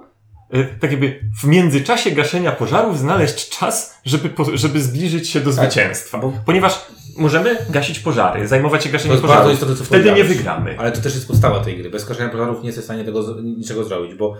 y, 0.55 0.67
tak 0.79 0.91
jakby 0.91 1.19
w 1.41 1.47
międzyczasie 1.47 2.11
gaszenia 2.11 2.51
pożarów 2.51 2.99
znaleźć 2.99 3.49
czas, 3.59 3.99
żeby, 4.05 4.29
po, 4.29 4.57
żeby 4.57 4.81
zbliżyć 4.81 5.29
się 5.29 5.39
do 5.39 5.51
zwycięstwa. 5.51 6.17
bo- 6.17 6.33
Ponieważ 6.45 6.85
możemy 7.17 7.57
gasić 7.69 7.99
pożary, 7.99 8.47
zajmować 8.47 8.83
się 8.83 8.89
gaszeniem 8.89 9.17
pożarów. 9.21 9.53
istotne, 9.53 9.75
co 9.75 9.83
Wtedy 9.83 10.11
nie 10.11 10.23
wygramy. 10.23 10.75
Ale 10.79 10.91
to 10.91 11.01
też 11.01 11.15
jest 11.15 11.27
podstawa 11.27 11.59
tej 11.59 11.77
gry. 11.77 11.89
Bez 11.89 12.05
koszenia 12.05 12.29
pożarów 12.29 12.59
nie 12.59 12.65
jesteś 12.65 12.81
w 12.81 12.85
stanie 12.85 13.03
tego, 13.03 13.35
niczego 13.43 13.83
zrobić, 13.83 14.15
bo 14.15 14.35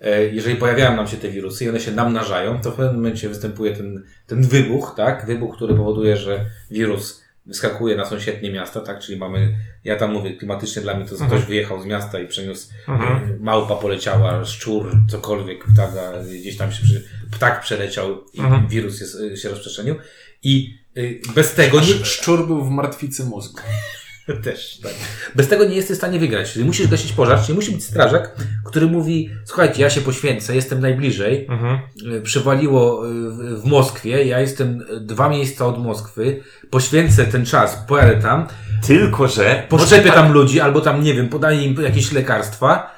e, 0.00 0.24
jeżeli 0.24 0.56
pojawiają 0.56 0.96
nam 0.96 1.06
się 1.06 1.16
te 1.16 1.28
wirusy 1.28 1.64
i 1.64 1.68
one 1.68 1.80
się 1.80 1.92
namnażają, 1.92 2.60
to 2.60 2.70
w 2.70 2.74
pewnym 2.74 2.94
momencie 2.96 3.28
występuje 3.28 3.76
ten, 3.76 4.02
ten 4.26 4.42
wybuch, 4.42 4.94
tak? 4.96 5.26
Wybuch, 5.26 5.56
który 5.56 5.74
powoduje, 5.74 6.16
że 6.16 6.44
wirus 6.70 7.25
wyskakuje 7.46 7.96
na 7.96 8.04
sąsiednie 8.04 8.50
miasta, 8.52 8.80
tak? 8.80 8.98
Czyli 9.00 9.18
mamy, 9.18 9.56
ja 9.84 9.96
tam 9.96 10.12
mówię, 10.12 10.36
klimatycznie 10.36 10.82
dla 10.82 10.94
mnie 10.94 11.04
to 11.04 11.12
Mhm. 11.12 11.30
ktoś 11.30 11.44
wyjechał 11.48 11.82
z 11.82 11.86
miasta 11.86 12.20
i 12.20 12.26
przeniósł, 12.28 12.68
Mhm. 12.88 13.16
e, 13.30 13.36
małpa 13.40 13.76
poleciała, 13.76 14.44
szczur, 14.44 14.96
cokolwiek, 15.10 15.64
ptaka, 15.74 16.12
gdzieś 16.40 16.56
tam 16.56 16.72
się, 16.72 16.82
przy, 16.82 17.08
ptak 17.30 17.60
przeleciał 17.60 18.24
i 18.34 18.40
Mhm. 18.40 18.68
wirus 18.68 19.00
jest, 19.00 19.16
e, 19.32 19.36
się 19.36 19.48
rozprzestrzenił 19.48 19.94
i 20.42 20.78
e, 20.96 21.32
bez 21.34 21.54
tego 21.54 21.82
Szczur 22.04 22.46
był 22.46 22.64
w 22.64 22.70
martwicy 22.70 23.24
mózgu. 23.24 23.60
też, 24.44 24.78
tak. 24.82 24.92
Bez 25.34 25.48
tego 25.48 25.64
nie 25.64 25.76
jesteś 25.76 25.94
w 25.96 25.98
stanie 26.00 26.18
wygrać. 26.18 26.52
Czyli 26.52 26.64
musisz 26.64 26.88
gasić 26.88 27.12
pożar, 27.12 27.40
czyli 27.42 27.54
musi 27.54 27.72
być 27.72 27.84
strażak, 27.84 28.36
który 28.64 28.86
mówi, 28.86 29.30
słuchajcie, 29.44 29.82
ja 29.82 29.90
się 29.90 30.00
poświęcę, 30.00 30.54
jestem 30.54 30.80
najbliżej, 30.80 31.46
Mhm. 31.50 31.78
y, 32.16 32.20
przywaliło 32.22 33.06
y, 33.08 33.10
w- 33.56 33.64
Moskwie, 33.64 34.24
ja 34.24 34.40
jestem 34.40 34.80
y, 34.80 35.00
dwa 35.00 35.28
miejsca 35.28 35.66
od 35.66 35.78
Moskwy, 35.82 36.42
poświęcę 36.70 37.24
ten 37.24 37.46
czas, 37.46 37.84
pojadę 37.88 38.16
tam, 38.22 38.46
Tylko, 38.86 39.28
że... 39.28 39.62
poszczepię 39.68 40.10
tam 40.12 40.32
ludzi, 40.32 40.60
albo 40.60 40.80
tam, 40.80 41.02
nie 41.04 41.14
wiem, 41.14 41.28
podaję 41.28 41.62
im 41.62 41.82
jakieś 41.82 42.12
lekarstwa. 42.12 42.96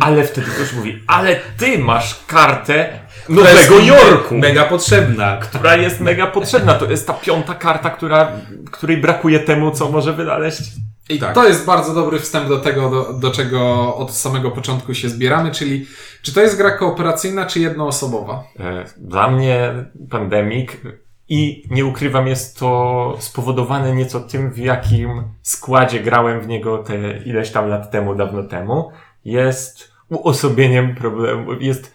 Ale 0.00 0.24
wtedy 0.24 0.46
ktoś 0.50 0.72
mówi, 0.72 1.02
ale 1.06 1.36
ty 1.58 1.78
masz 1.78 2.20
kartę 2.26 2.88
Nowego 3.28 3.78
Jorku, 3.78 4.34
Mega 4.38 4.64
potrzebna. 4.64 5.36
która 5.36 5.76
jest 5.76 6.00
mega 6.00 6.26
potrzebna. 6.26 6.74
To 6.74 6.90
jest 6.90 7.06
ta 7.06 7.12
piąta 7.14 7.54
karta, 7.54 7.90
która, 7.90 8.32
której 8.70 8.96
brakuje 8.96 9.40
temu, 9.40 9.70
co 9.70 9.88
może 9.90 10.12
wynaleźć. 10.12 10.60
I 11.08 11.18
Tak. 11.18 11.34
to 11.34 11.48
jest 11.48 11.66
bardzo 11.66 11.94
dobry 11.94 12.18
wstęp 12.18 12.48
do 12.48 12.58
tego, 12.60 12.90
do, 12.90 13.12
do 13.12 13.30
czego 13.30 13.94
od 13.96 14.12
samego 14.12 14.50
początku 14.50 14.94
się 14.94 15.08
zbieramy, 15.08 15.50
czyli 15.50 15.86
czy 16.22 16.34
to 16.34 16.40
jest 16.40 16.56
gra 16.56 16.70
kooperacyjna, 16.70 17.46
czy 17.46 17.60
jednoosobowa? 17.60 18.44
E, 18.60 18.84
Dla 18.96 19.30
mnie 19.30 19.72
pandemik 20.10 20.80
i 21.28 21.62
nie 21.70 21.84
ukrywam, 21.86 22.26
jest 22.26 22.58
to 22.58 23.16
spowodowane 23.20 23.94
nieco 23.94 24.20
tym, 24.20 24.50
w 24.52 24.58
jakim 24.58 25.22
składzie 25.42 26.00
grałem 26.00 26.40
w 26.40 26.48
niego 26.48 26.78
te 26.78 27.18
ileś 27.18 27.50
tam 27.50 27.68
lat 27.68 27.90
temu, 27.90 28.14
dawno 28.14 28.42
temu. 28.42 28.90
Jest 29.24 29.92
uosobieniem 30.08 30.94
problemu, 30.94 31.52
jest 31.60 31.94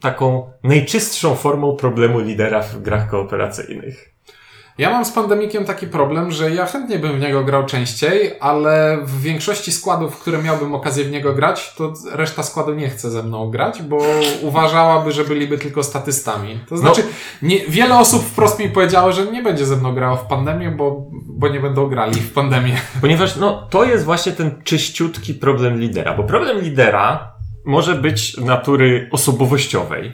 taką 0.00 0.52
najczystszą 0.62 1.34
formą 1.34 1.76
problemu 1.76 2.18
lidera 2.18 2.62
w 2.62 2.82
grach 2.82 3.10
kooperacyjnych. 3.10 4.10
Ja 4.80 4.90
mam 4.90 5.04
z 5.04 5.12
Pandemikiem 5.12 5.64
taki 5.64 5.86
problem, 5.86 6.30
że 6.30 6.50
ja 6.50 6.66
chętnie 6.66 6.98
bym 6.98 7.16
w 7.16 7.20
niego 7.20 7.44
grał 7.44 7.66
częściej, 7.66 8.32
ale 8.40 8.98
w 9.04 9.20
większości 9.22 9.72
składów, 9.72 10.16
w 10.16 10.20
które 10.20 10.42
miałbym 10.42 10.74
okazję 10.74 11.04
w 11.04 11.10
niego 11.10 11.34
grać, 11.34 11.74
to 11.74 11.92
reszta 12.12 12.42
składu 12.42 12.74
nie 12.74 12.88
chce 12.88 13.10
ze 13.10 13.22
mną 13.22 13.50
grać, 13.50 13.82
bo 13.82 13.98
uważałaby, 14.42 15.12
że 15.12 15.24
byliby 15.24 15.58
tylko 15.58 15.82
statystami. 15.82 16.60
To 16.68 16.76
znaczy, 16.76 17.02
nie, 17.42 17.66
wiele 17.66 17.98
osób 17.98 18.22
wprost 18.22 18.58
mi 18.58 18.68
powiedziało, 18.68 19.12
że 19.12 19.26
nie 19.26 19.42
będzie 19.42 19.66
ze 19.66 19.76
mną 19.76 19.94
grało 19.94 20.16
w 20.16 20.26
pandemię, 20.26 20.70
bo, 20.70 21.06
bo 21.26 21.48
nie 21.48 21.60
będą 21.60 21.86
grali 21.86 22.14
w 22.14 22.32
pandemię. 22.32 22.76
Ponieważ 23.00 23.36
no, 23.36 23.66
to 23.70 23.84
jest 23.84 24.04
właśnie 24.04 24.32
ten 24.32 24.62
czyściutki 24.64 25.34
problem 25.34 25.80
lidera, 25.80 26.14
bo 26.16 26.22
problem 26.22 26.60
lidera 26.60 27.32
może 27.64 27.94
być 27.94 28.36
natury 28.36 29.08
osobowościowej. 29.12 30.12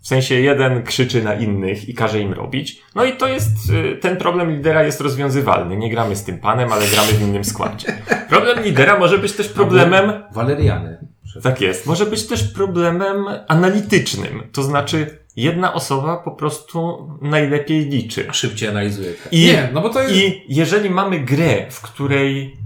W 0.00 0.08
sensie 0.08 0.34
jeden 0.34 0.82
krzyczy 0.82 1.22
na 1.22 1.34
innych 1.34 1.88
i 1.88 1.94
każe 1.94 2.20
im 2.20 2.32
robić. 2.32 2.82
No 2.94 3.04
i 3.04 3.12
to 3.12 3.28
jest, 3.28 3.70
y, 3.70 3.96
ten 3.96 4.16
problem 4.16 4.50
lidera 4.50 4.82
jest 4.84 5.00
rozwiązywalny. 5.00 5.76
Nie 5.76 5.90
gramy 5.90 6.16
z 6.16 6.24
tym 6.24 6.38
panem, 6.38 6.72
ale 6.72 6.86
gramy 6.86 7.12
w 7.12 7.22
innym 7.22 7.44
składzie. 7.44 7.86
Problem 8.28 8.64
lidera 8.64 8.98
może 8.98 9.18
być 9.18 9.32
też 9.32 9.48
problemem, 9.48 10.12
Waleriany. 10.32 10.98
tak 11.42 11.60
jest, 11.60 11.86
może 11.86 12.06
być 12.06 12.26
też 12.26 12.44
problemem 12.44 13.24
analitycznym. 13.48 14.42
To 14.52 14.62
znaczy, 14.62 15.18
jedna 15.36 15.74
osoba 15.74 16.16
po 16.16 16.30
prostu 16.30 17.08
najlepiej 17.22 17.84
liczy. 17.84 18.26
Szybciej 18.32 18.68
analizuje. 18.68 19.12
Tak. 19.12 19.32
I 19.32 19.46
Nie, 19.46 19.68
no 19.72 19.80
bo 19.80 19.88
to 19.90 20.02
jest... 20.02 20.14
i 20.14 20.44
jeżeli 20.48 20.90
mamy 20.90 21.20
grę, 21.20 21.66
w 21.70 21.80
której 21.82 22.56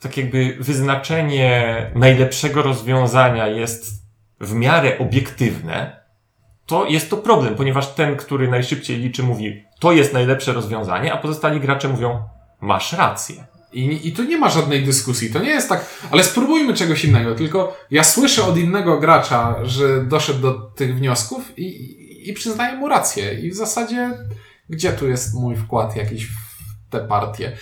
tak 0.00 0.16
jakby 0.16 0.56
wyznaczenie 0.60 1.90
najlepszego 1.94 2.62
rozwiązania 2.62 3.46
jest 3.46 4.02
w 4.40 4.54
miarę 4.54 4.98
obiektywne, 4.98 5.98
to 6.66 6.86
jest 6.86 7.10
to 7.10 7.16
problem, 7.16 7.54
ponieważ 7.54 7.94
ten, 7.94 8.16
który 8.16 8.48
najszybciej 8.48 8.96
liczy, 8.96 9.22
mówi, 9.22 9.64
to 9.80 9.92
jest 9.92 10.12
najlepsze 10.12 10.52
rozwiązanie, 10.52 11.12
a 11.12 11.16
pozostali 11.16 11.60
gracze 11.60 11.88
mówią, 11.88 12.22
masz 12.60 12.92
rację. 12.92 13.46
I, 13.72 14.08
I 14.08 14.12
tu 14.12 14.24
nie 14.24 14.38
ma 14.38 14.48
żadnej 14.48 14.84
dyskusji. 14.84 15.30
To 15.30 15.38
nie 15.38 15.50
jest 15.50 15.68
tak, 15.68 15.86
ale 16.10 16.24
spróbujmy 16.24 16.74
czegoś 16.74 17.04
innego. 17.04 17.34
Tylko 17.34 17.76
ja 17.90 18.04
słyszę 18.04 18.44
od 18.44 18.58
innego 18.58 19.00
gracza, 19.00 19.56
że 19.62 20.04
doszedł 20.04 20.40
do 20.40 20.54
tych 20.54 20.96
wniosków 20.96 21.58
i, 21.58 22.28
i, 22.30 22.32
przyznaję 22.32 22.76
mu 22.76 22.88
rację. 22.88 23.34
I 23.34 23.50
w 23.50 23.54
zasadzie, 23.54 24.10
gdzie 24.68 24.92
tu 24.92 25.08
jest 25.08 25.34
mój 25.34 25.56
wkład 25.56 25.96
jakiś 25.96 26.26
w 26.26 26.90
tę 26.90 27.00
partię? 27.00 27.56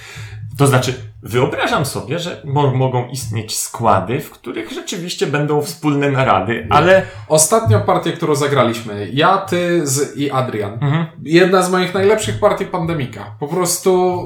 To 0.58 0.66
znaczy, 0.66 1.05
wyobrażam 1.22 1.86
sobie, 1.86 2.18
że 2.18 2.42
mo 2.44 2.70
mogą 2.74 3.06
istnieć 3.08 3.58
składy, 3.58 4.20
w 4.20 4.30
których 4.30 4.72
rzeczywiście 4.72 5.26
będą 5.26 5.62
wspólne 5.62 6.10
narady, 6.10 6.66
ale 6.70 7.02
Ostatnia 7.28 7.80
partia, 7.80 8.12
którą 8.12 8.34
zagraliśmy, 8.34 9.08
ja, 9.12 9.38
ty 9.38 9.86
z, 9.86 10.16
i 10.16 10.30
Adrian. 10.30 10.72
mhm. 10.72 11.06
Jedna 11.22 11.62
z 11.62 11.70
moich 11.70 11.94
najlepszych 11.94 12.40
partii 12.40 12.66
Pandemika. 12.66 13.36
Po 13.40 13.48
prostu... 13.48 14.20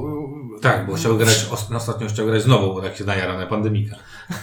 Tak, 0.62 0.87
bo 0.87 0.94
chciał 0.94 1.16
grać, 1.16 1.46
os- 1.53 1.72
ostatnio 1.72 2.09
chciał 2.09 2.26
grać 2.26 2.42
znowu, 2.42 2.74
bo 2.74 2.83
tak 2.83 2.96
się 2.96 3.05
najara 3.05 3.38
na 3.38 3.46
pandemika. 3.46 3.96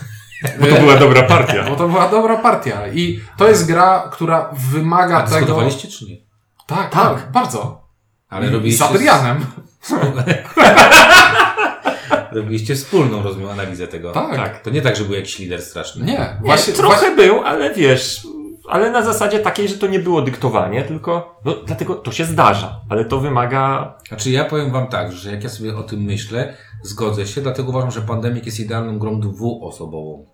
bo 0.60 0.67
to 0.67 0.75
była 0.75 0.95
dobra 0.95 1.23
partia. 1.23 1.69
Bo 1.69 1.75
to 1.75 1.88
była 1.88 2.10
dobra 2.10 2.38
partia. 2.38 2.88
I 2.88 3.21
to 3.38 3.47
jest 3.47 3.67
gra, 3.67 4.10
która 4.12 4.49
wymaga 4.71 5.17
A 5.17 5.27
tego... 5.27 5.69
czy 5.71 6.05
nie? 6.05 6.17
Tak, 6.67 6.89
tak, 6.89 7.31
bardzo. 7.31 7.88
Ale 8.29 8.49
robiliście... 8.49 8.86
Z 8.86 8.88
Adrianem. 8.91 9.45
Robiliście 12.31 12.75
wspólną 12.75 13.23
rozmowę, 13.23 13.51
analizę 13.51 13.87
tego. 13.87 14.11
Tak. 14.11 14.35
Tak. 14.35 14.61
To 14.61 14.69
nie 14.69 14.81
tak, 14.81 14.95
że 14.95 15.03
był 15.03 15.13
jakiś 15.13 15.39
lider 15.39 15.61
straszny. 15.61 16.05
Nie, 16.05 16.15
Właśnie, 16.17 16.39
właśnie, 16.41 16.73
trochę 16.73 16.95
właśnie 16.99 17.15
był, 17.15 17.41
ale 17.41 17.73
wiesz, 17.73 18.27
ale 18.69 18.91
na 18.91 19.01
zasadzie 19.01 19.39
takiej, 19.39 19.67
że 19.67 19.77
to 19.77 19.87
nie 19.87 19.99
było 19.99 20.21
dyktowanie, 20.21 20.83
tylko, 20.83 21.39
no 21.45 21.53
dlatego 21.65 21.95
to 21.95 22.11
się 22.11 22.25
zdarza, 22.25 22.79
ale 22.89 23.05
to 23.05 23.19
wymaga, 23.19 23.93
Znaczy 24.07 24.31
ja 24.31 24.45
powiem 24.45 24.71
wam 24.71 24.87
tak, 24.87 25.11
że 25.11 25.31
jak 25.31 25.43
ja 25.43 25.49
sobie 25.49 25.75
o 25.77 25.83
tym 25.83 25.99
myślę, 26.01 26.53
zgodzę 26.83 27.27
się, 27.27 27.41
dlatego 27.41 27.69
uważam, 27.69 27.91
że 27.91 28.01
Pandemic 28.01 28.45
jest 28.45 28.59
idealną 28.59 28.99
grą 28.99 29.19
dwuosobową. 29.19 30.25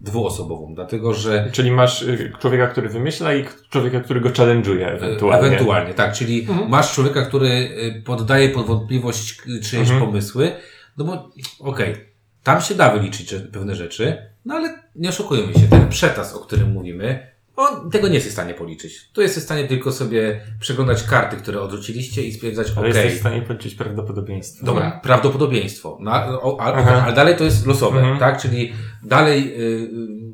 Dwuosobową, 0.00 0.74
dlatego 0.74 1.14
że 1.14 1.48
czyli 1.52 1.70
masz 1.70 2.02
y, 2.02 2.32
człowieka, 2.40 2.66
który 2.66 2.88
wymyśla 2.88 3.34
i 3.34 3.44
człowieka, 3.70 4.00
który 4.00 4.20
go 4.20 4.28
challenge'uje 4.28 4.86
ewentualnie. 4.86 5.46
Ewentualnie, 5.46 5.94
tak. 5.94 6.12
Czyli 6.12 6.46
masz 6.68 6.94
człowieka, 6.94 7.22
który 7.22 7.48
y, 7.48 8.02
poddaje 8.06 8.48
pod 8.48 8.66
wątpliwość 8.66 9.36
czyjeś 9.62 9.90
Mhm. 9.90 10.00
pomysły, 10.00 10.52
no 10.98 11.04
bo 11.04 11.30
okej, 11.70 11.94
tam 12.42 12.60
się 12.60 12.74
da 12.74 12.90
wyliczyć 12.90 13.34
pewne 13.52 13.74
rzeczy, 13.74 14.30
no 14.44 14.54
ale 14.54 14.82
nie 14.94 15.08
oszukujmy 15.08 15.54
się, 15.54 15.68
ten 15.68 15.88
przetas, 15.88 16.34
o 16.34 16.38
którym 16.38 16.72
mówimy, 16.72 17.33
on 17.56 17.90
tego 17.90 18.08
nie 18.08 18.14
jest 18.14 18.28
w 18.28 18.32
stanie 18.32 18.54
policzyć. 18.54 19.10
Tu 19.12 19.22
jest 19.22 19.38
w 19.38 19.42
stanie 19.42 19.64
tylko 19.68 19.92
sobie 19.92 20.40
przeglądać 20.60 21.02
karty, 21.02 21.36
które 21.36 21.60
odrzuciliście 21.60 22.22
i 22.22 22.32
stwierdzać, 22.32 22.66
Ale 22.76 22.88
okej, 22.88 23.02
jesteś 23.02 23.14
w 23.16 23.20
stanie 23.20 23.42
policzyć 23.42 23.74
prawdopodobieństwo. 23.74 24.66
Dobra, 24.66 25.00
prawdopodobieństwo. 25.02 25.98
No, 26.00 26.12
o, 26.42 26.60
a, 26.60 26.64
ale 27.04 27.12
dalej 27.12 27.36
to 27.36 27.44
jest 27.44 27.66
losowe, 27.66 27.98
Mhm. 28.00 28.18
tak? 28.18 28.42
Czyli 28.42 28.72
dalej, 29.02 29.54
y, 29.60 29.60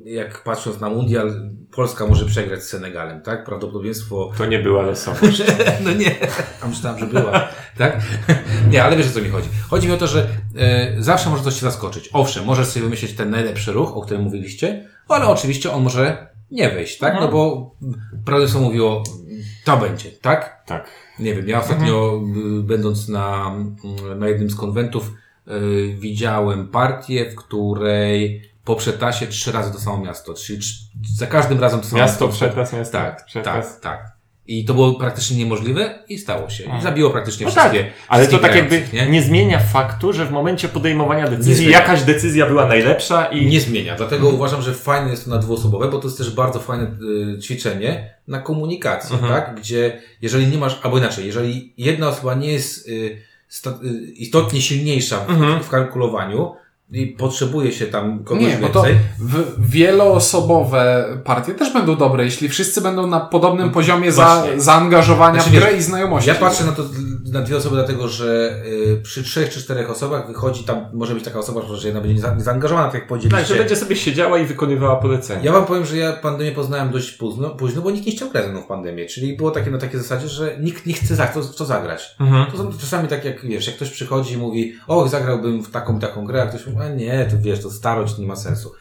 y, 0.07 0.11
jak 0.11 0.43
patrząc 0.45 0.81
na 0.81 0.89
mundial, 0.89 1.51
Polska 1.73 2.07
może 2.07 2.25
przegrać 2.27 2.63
z 2.63 2.69
Senegalem, 2.69 3.23
tak? 3.23 3.45
Prawdopodobieństwo 3.45 4.33
To 4.39 4.47
nie 4.47 4.59
była 4.59 4.83
losowość. 4.83 5.43
no 5.85 5.93
nie, 5.93 6.15
a 6.63 6.69
myślałem, 6.69 6.99
że 7.01 7.07
była. 7.07 7.49
tak? 7.79 8.01
Nie, 8.71 8.85
ale 8.85 8.97
wiesz 8.97 9.07
o 9.07 9.11
co 9.11 9.21
mi 9.23 9.29
chodzi. 9.29 9.49
Chodzi 9.71 9.87
mi 9.89 9.93
o 9.95 9.97
to, 9.97 10.07
że 10.07 10.27
e, 10.59 10.95
zawsze 10.99 11.31
może 11.31 11.43
coś 11.43 11.55
się 11.55 11.61
zaskoczyć. 11.61 12.11
Owszem, 12.13 12.45
możesz 12.45 12.67
sobie 12.67 12.85
wymyślić 12.85 13.13
ten 13.13 13.31
najlepszy 13.31 13.73
ruch, 13.73 13.97
o 13.97 14.01
którym 14.01 14.23
mówiliście, 14.23 14.89
ale 15.09 15.27
oczywiście 15.27 15.73
on 15.73 15.83
może 15.83 16.31
nie 16.51 16.71
wejść, 16.71 16.99
tak? 16.99 17.15
No 17.21 17.29
bo 17.29 17.71
prawdopodobieństwo 18.11 18.61
mówiło, 18.61 19.03
to 19.65 19.77
będzie, 19.77 20.11
tak? 20.11 20.63
tak. 20.67 20.91
Nie 21.19 21.35
wiem, 21.35 21.49
ja 21.49 21.61
ostatnio 21.61 22.21
y, 22.59 22.63
będąc 22.63 23.09
na, 23.09 23.55
y, 24.13 24.15
na 24.17 24.29
jednym 24.29 24.51
z 24.51 24.55
konwentów 24.57 25.13
y, 25.49 25.97
widziałem 25.99 26.69
partię, 26.69 27.31
w 27.31 27.35
której 27.35 28.51
po 28.65 28.77
przetasie 28.77 29.27
trzy 29.27 29.53
razy 29.53 29.73
to 29.73 29.79
samo 29.81 30.05
miasto, 30.05 30.35
czyli 30.35 30.59
trz- 30.59 31.17
za 31.17 31.27
każdym 31.27 31.61
razem 31.61 31.81
to 31.81 31.87
samo 31.87 32.03
Miasto, 32.03 32.29
przetas, 32.29 32.73
miasto. 32.73 32.93
tak, 32.99 33.25
przetas. 33.27 33.81
tak, 33.81 33.81
tak. 33.81 34.20
I 34.47 34.65
to 34.65 34.75
było 34.75 34.95
praktycznie 34.95 35.37
niemożliwe 35.37 35.99
i 36.09 36.19
stało 36.19 36.51
się. 36.51 36.65
I 36.79 36.83
zabiło 36.83 37.11
praktycznie 37.11 37.47
No 37.47 37.53
tak, 37.53 37.71
wszystkie. 37.73 37.93
ale 38.09 38.27
to 38.29 38.39
tak 38.39 38.55
jakby 38.55 38.81
grających, 38.81 39.11
nie? 39.11 39.23
zmienia 39.23 39.59
faktu, 39.59 40.13
że 40.13 40.27
w 40.27 40.31
momencie 40.31 40.69
podejmowania 40.69 41.25
Nie 41.25 41.37
decyzji 41.37 41.71
jakaś 41.71 42.03
decyzja 42.03 42.47
była 42.47 42.67
najlepsza 42.67 43.25
i 43.25 43.47
Nie 43.47 43.61
zmienia. 43.61 43.97
Dlatego 43.97 44.29
uważam, 44.29 44.63
że 44.63 44.75
fajne 44.75 45.11
jest 45.11 45.25
to 45.25 45.31
na 45.31 45.39
dwuosobowe, 45.39 45.89
bo 45.89 45.99
to 45.99 46.09
jest 46.09 46.19
też 46.19 46.31
bardzo 46.31 46.59
fajne 46.61 46.87
y, 47.37 47.39
ćwiczenie 47.39 48.15
na 48.29 48.39
komunikację, 48.39 49.15
Mhm. 49.17 49.33
tak? 49.33 49.55
Gdzie 49.61 50.01
jeżeli 50.23 50.47
nie 50.47 50.59
masz, 50.59 50.81
albo 50.83 50.99
inaczej, 50.99 51.27
jeżeli 51.27 51.73
jedna 51.79 52.09
osoba 52.09 52.35
nie 52.35 52.53
jest 52.53 52.89
y, 52.89 53.17
sta, 53.49 53.71
y, 53.71 54.13
istotnie 54.13 54.61
silniejsza 54.63 55.25
w, 55.25 55.31
Mhm. 55.31 55.63
w 55.63 55.69
kalkulowaniu 55.69 56.55
i 56.93 57.07
potrzebuje 57.07 57.73
się 57.73 57.87
tam 57.87 58.25
kogoś 58.25 58.45
Nie, 58.45 58.59
bo 58.59 58.69
to 58.69 58.83
więcej, 58.83 59.01
w, 59.19 59.71
wieloosobowe 59.71 61.05
partie 61.25 61.55
też 61.55 61.73
będą 61.73 61.97
dobre, 61.97 62.25
jeśli 62.25 62.49
wszyscy 62.49 62.81
będą 62.81 63.07
na 63.07 63.21
podobnym 63.21 63.71
poziomie 63.71 64.13
za, 64.13 64.45
No 64.57 64.63
zaangażowania 64.63 65.35
Znaczy, 65.35 65.51
w 65.51 65.53
grę 65.53 65.71
wiesz, 65.71 65.81
i 65.81 65.83
znajomości. 65.83 66.29
Ja 66.29 66.35
patrzę 66.35 66.65
na 66.65 66.73
to 66.73 66.83
na 67.25 67.43
dwie 67.43 67.57
osoby, 67.57 67.77
dlatego 67.77 68.09
że 68.09 68.63
y, 68.67 69.01
przy 69.03 69.23
trzech 69.23 69.51
czy 69.51 69.61
czterech 69.61 69.91
osobach 69.91 70.27
wychodzi 70.27 70.65
tam, 70.65 70.87
może 70.93 71.15
być 71.15 71.25
taka 71.25 71.39
osoba, 71.39 71.61
że 71.75 71.89
jedna 71.89 72.01
będzie 72.01 72.23
za- 72.23 72.41
zaangażowana, 72.41 72.87
tak 72.87 72.95
jak 72.95 73.03
tak, 73.03 73.09
powiedzieliście. 73.09 73.55
że 73.55 73.59
będzie 73.61 73.77
sobie 73.77 73.97
siedziała 73.97 74.39
i 74.39 74.47
wykonywała 74.47 74.97
polecenia. 74.97 75.41
Ja 75.43 75.53
wam 75.53 75.67
powiem, 75.67 75.85
że 75.85 75.97
ja 75.97 76.13
pandemię 76.13 76.53
poznałem 76.53 76.91
dość 76.91 77.13
późno, 77.13 77.51
późno 77.51 77.83
bo 77.83 77.91
nikt 77.91 78.07
nie 78.07 78.13
chciał 78.13 78.31
grać 78.31 78.45
ze 78.45 78.51
mną 78.51 78.63
w 78.63 78.67
pandemię. 78.67 79.07
Czyli 79.07 79.37
było 79.37 79.51
takie 79.51 79.71
na 79.71 79.79
takiej 79.79 80.01
zasadzie, 80.01 80.29
że 80.29 80.57
nikt 80.61 80.87
nie 80.87 80.95
chce 80.95 81.15
za 81.17 81.27
to, 81.27 81.43
w 81.43 81.57
to 81.57 81.65
zagrać. 81.65 82.17
Mhm. 82.21 82.51
To 82.51 82.57
są 82.59 82.79
czasami 82.79 83.09
tak 83.09 83.25
jak, 83.25 83.47
wiesz, 83.47 83.67
jak 83.67 83.77
ktoś 83.77 83.91
przychodzi 83.91 84.35
i 84.35 84.37
mówi, 84.37 84.75
o, 84.87 85.09
zagrałbym 85.09 85.63
w 85.63 85.71
taką 85.71 85.99
taką 85.99 86.25
grę, 86.25 86.43
a 86.43 86.47
ktoś 86.47 86.67
mówi, 86.67 86.79
a 86.83 86.89
nie, 86.89 87.27
to 87.31 87.37
wiesz, 87.39 87.61
to 87.63 87.71
starość, 87.71 88.19
nie 88.19 88.27
ma 88.27 88.37
sensu. 88.37 88.73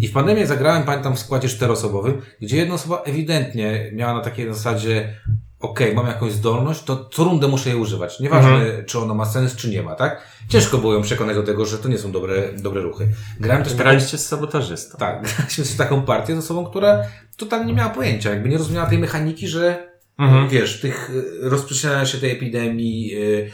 I 0.00 0.08
w 0.08 0.12
pandemię 0.12 0.46
zagrałem, 0.46 0.82
pamiętam, 0.82 1.16
w 1.16 1.18
składzie 1.18 1.48
czteroosobowym, 1.48 2.22
gdzie 2.40 2.56
jedna 2.56 2.74
osoba 2.74 3.02
ewidentnie 3.04 3.90
miała 3.94 4.14
na 4.14 4.20
takiej 4.20 4.54
zasadzie, 4.54 5.14
okej, 5.60 5.94
mam 5.94 6.06
jakąś 6.06 6.32
zdolność, 6.32 6.82
to 6.82 7.08
co 7.12 7.24
rundę 7.24 7.48
muszę 7.48 7.70
jej 7.70 7.78
używać. 7.78 8.20
Nieważne, 8.20 8.84
czy 8.86 8.98
ono 8.98 9.14
ma 9.14 9.24
sens, 9.26 9.56
czy 9.56 9.70
nie 9.70 9.82
ma, 9.82 9.94
tak? 9.94 10.22
Ciężko 10.48 10.78
było 10.78 10.94
ją 10.94 11.02
przekonać 11.02 11.36
do 11.36 11.42
tego, 11.42 11.66
że 11.66 11.78
to 11.78 11.88
nie 11.88 11.98
są 11.98 12.12
dobre, 12.12 12.42
dobre 12.56 12.82
ruchy. 12.82 13.08
Grałem 13.40 13.62
też 13.62 13.72
taką 13.72 13.82
Graliście 13.84 14.18
z 14.18 14.26
sabotażystą. 14.26 14.98
tak, 14.98 15.22
graliśmy 15.36 15.64
z 15.64 15.76
taką 15.76 16.02
partię 16.02 16.34
z 16.36 16.38
osobą, 16.38 16.66
która 16.66 17.02
totalnie 17.36 17.66
nie 17.66 17.74
miała 17.74 17.90
pojęcia, 17.90 18.30
jakby 18.30 18.48
nie 18.48 18.58
rozumiała 18.58 18.86
tej 18.88 18.98
mechaniki, 18.98 19.48
że 19.48 19.96
Mhm. 20.18 20.48
wiesz, 20.48 20.80
tych 20.80 21.10
y, 21.10 21.24
rozprzestrzeniania 21.48 22.06
się 22.06 22.18
tej 22.18 22.30
epidemii, 22.30 23.14
y, 23.14 23.50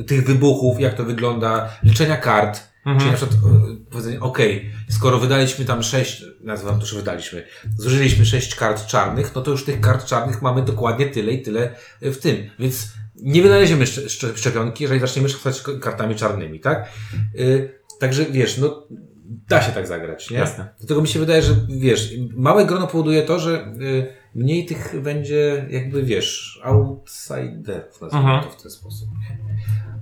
y, 0.00 0.04
tych 0.04 0.26
wybuchów, 0.26 0.80
jak 0.80 0.94
to 0.94 1.04
wygląda, 1.04 1.68
liczenia 1.82 2.16
kart. 2.16 2.60
Mhm. 2.86 2.98
Czyli 2.98 3.10
na 3.10 3.16
przykład 3.16 3.38
y, 3.38 3.76
powiedzenie, 3.92 4.20
okej, 4.20 4.70
skoro 4.88 5.18
wydaliśmy 5.18 5.64
tam 5.64 5.82
sześć, 5.82 6.24
nazywam 6.40 6.80
to, 6.80 6.86
że 6.86 6.96
wydaliśmy, 6.96 7.44
zużyliśmy 7.78 8.26
sześć 8.26 8.54
kart 8.54 8.86
czarnych, 8.86 9.34
no 9.34 9.42
to 9.42 9.50
już 9.50 9.64
tych 9.64 9.80
kart 9.80 10.06
czarnych 10.06 10.42
mamy 10.42 10.62
dokładnie 10.62 11.06
tyle 11.06 11.32
i 11.32 11.42
tyle 11.42 11.74
y, 12.02 12.12
w 12.12 12.18
tym. 12.18 12.50
Więc 12.58 12.88
nie 13.16 13.42
wynaleziemy 13.42 13.84
szcz- 13.84 14.04
szcz- 14.06 14.36
szczepionki, 14.36 14.84
jeżeli 14.84 15.00
zaczniemy 15.00 15.28
szafać 15.28 15.62
kartami 15.80 16.14
czarnymi, 16.16 16.60
tak? 16.60 16.88
Y, 17.38 17.82
Także 18.00 18.24
wiesz, 18.24 18.58
no 18.58 18.86
da 19.48 19.62
się 19.62 19.72
tak 19.72 19.86
zagrać, 19.86 20.30
nie? 20.30 20.36
Jasne. 20.38 20.68
Dlatego 20.78 21.02
mi 21.02 21.08
się 21.08 21.18
wydaje, 21.18 21.42
że 21.42 21.54
wiesz, 21.68 22.14
małe 22.36 22.66
grono 22.66 22.86
powoduje 22.86 23.22
to, 23.22 23.38
że 23.38 23.74
y, 23.80 24.06
mniej 24.34 24.66
tych 24.66 25.02
będzie 25.02 25.66
jakby, 25.70 26.02
wiesz, 26.02 26.60
outsiderów, 26.64 28.00
nazwijmy 28.00 28.26
to 28.42 28.50
w 28.50 28.62
ten 28.62 28.70
sposób. 28.70 29.08
Nie? 29.20 29.38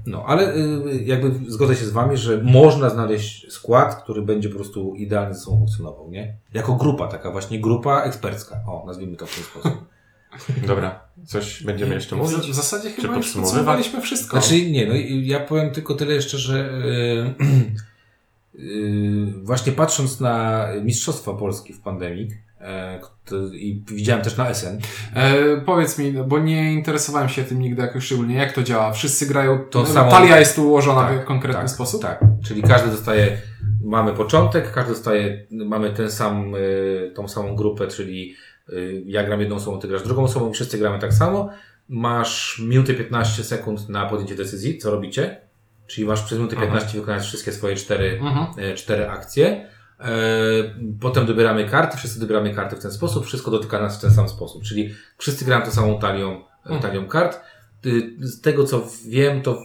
No, 0.06 0.24
ale 0.26 0.54
y, 0.54 1.02
jakby 1.04 1.52
zgodzę 1.52 1.76
się 1.76 1.86
z 1.86 1.90
wami, 1.90 2.16
że 2.16 2.42
można 2.42 2.90
znaleźć 2.90 3.52
skład, 3.52 4.02
który 4.02 4.22
będzie 4.22 4.48
po 4.48 4.54
prostu 4.54 4.94
idealnie 4.94 5.34
ze 5.34 5.40
sobą 5.40 5.56
funkcjonował, 5.56 6.10
nie? 6.10 6.36
Jako 6.54 6.74
grupa, 6.74 7.08
taka 7.08 7.30
właśnie 7.30 7.60
grupa 7.60 8.02
ekspercka. 8.02 8.60
O, 8.66 8.84
nazwijmy 8.86 9.16
to 9.16 9.26
w 9.26 9.34
ten 9.34 9.44
sposób. 9.44 9.84
Dobra, 10.66 11.00
coś 11.26 11.62
będziemy 11.62 11.94
jeszcze 11.94 12.16
mówić? 12.16 12.38
w 12.38 12.54
zasadzie 12.54 12.90
chyba 12.90 13.16
już 13.16 13.32
podsumowaliśmy 13.32 14.00
wszystko. 14.00 14.40
Znaczy, 14.40 14.70
nie, 14.70 14.86
no 14.86 14.94
i 14.94 15.26
ja 15.26 15.40
powiem 15.40 15.70
tylko 15.70 15.94
tyle 15.94 16.14
jeszcze, 16.14 16.38
że 16.38 16.70
y, 16.70 17.34
y, 18.58 19.32
właśnie 19.42 19.72
patrząc 19.72 20.20
na 20.20 20.66
Mistrzostwa 20.82 21.34
Polski 21.34 21.72
w 21.72 21.80
pandemii 21.80 22.28
i 23.52 23.84
widziałem 23.86 24.24
też 24.24 24.36
na 24.36 24.54
SN, 24.54 24.78
E, 25.14 25.60
powiedz 25.60 25.98
mi, 25.98 26.12
bo 26.12 26.38
nie 26.38 26.72
interesowałem 26.72 27.28
się 27.28 27.44
tym 27.44 27.60
nigdy 27.60 27.82
jakoś 27.82 28.04
szczególnie, 28.04 28.34
jak 28.34 28.52
to 28.52 28.62
działa. 28.62 28.92
Wszyscy 28.92 29.26
grają, 29.26 29.58
To 29.58 29.82
to 29.82 29.92
samo- 29.92 30.10
talia 30.10 30.38
jest 30.38 30.56
tu 30.56 30.68
ułożona 30.68 31.02
Tak, 31.08 31.22
w 31.22 31.24
konkretny 31.24 31.60
tak, 31.60 31.70
sposób? 31.70 32.02
Tak, 32.02 32.20
czyli 32.44 32.62
każdy 32.62 32.90
dostaje, 32.90 33.38
mamy 33.84 34.12
początek, 34.12 34.72
każdy 34.72 34.90
dostaje, 34.92 35.46
mamy 35.50 35.90
ten 35.90 36.10
sam, 36.10 36.54
y, 36.54 37.12
tą 37.14 37.28
samą 37.28 37.56
grupę, 37.56 37.86
czyli 37.88 38.34
ja 39.06 39.24
gram 39.24 39.40
jedną 39.40 39.56
osobą, 39.56 39.78
ty 39.78 39.88
grasz 39.88 40.02
drugą 40.02 40.22
osobą, 40.24 40.52
wszyscy 40.52 40.78
gramy 40.78 40.98
tak 40.98 41.12
samo. 41.14 41.48
Masz 41.88 42.62
minutę 42.68 42.94
15 42.94 43.44
sekund 43.44 43.88
na 43.88 44.06
podjęcie 44.06 44.34
decyzji, 44.34 44.78
co 44.78 44.90
robicie. 44.90 45.40
Czyli 45.86 46.06
masz 46.06 46.22
przez 46.22 46.38
minutę 46.38 46.56
Mhm. 46.56 46.72
15 46.72 46.98
wykonać 47.00 47.22
wszystkie 47.22 47.52
swoje 47.52 47.76
cztery, 47.76 48.18
Mhm. 48.22 48.46
e, 48.58 48.74
cztery 48.74 49.08
akcje. 49.08 49.68
E, 50.00 50.06
Potem 51.00 51.26
dobieramy 51.26 51.64
karty, 51.68 51.96
wszyscy 51.96 52.20
dobieramy 52.20 52.54
karty 52.54 52.76
w 52.76 52.82
ten 52.82 52.92
sposób, 52.92 53.26
wszystko 53.26 53.50
dotyka 53.50 53.80
nas 53.80 53.98
w 53.98 54.00
ten 54.00 54.10
sam 54.10 54.28
sposób. 54.28 54.62
Czyli 54.62 54.94
wszyscy 55.18 55.44
grają 55.44 55.62
tą 55.64 55.70
samą 55.70 55.98
talią, 55.98 56.42
Mhm. 56.64 56.82
talią 56.82 57.06
kart. 57.08 57.40
Y, 57.86 58.10
Z 58.20 58.40
tego 58.40 58.64
co 58.64 58.86
wiem, 59.08 59.42
to 59.42 59.62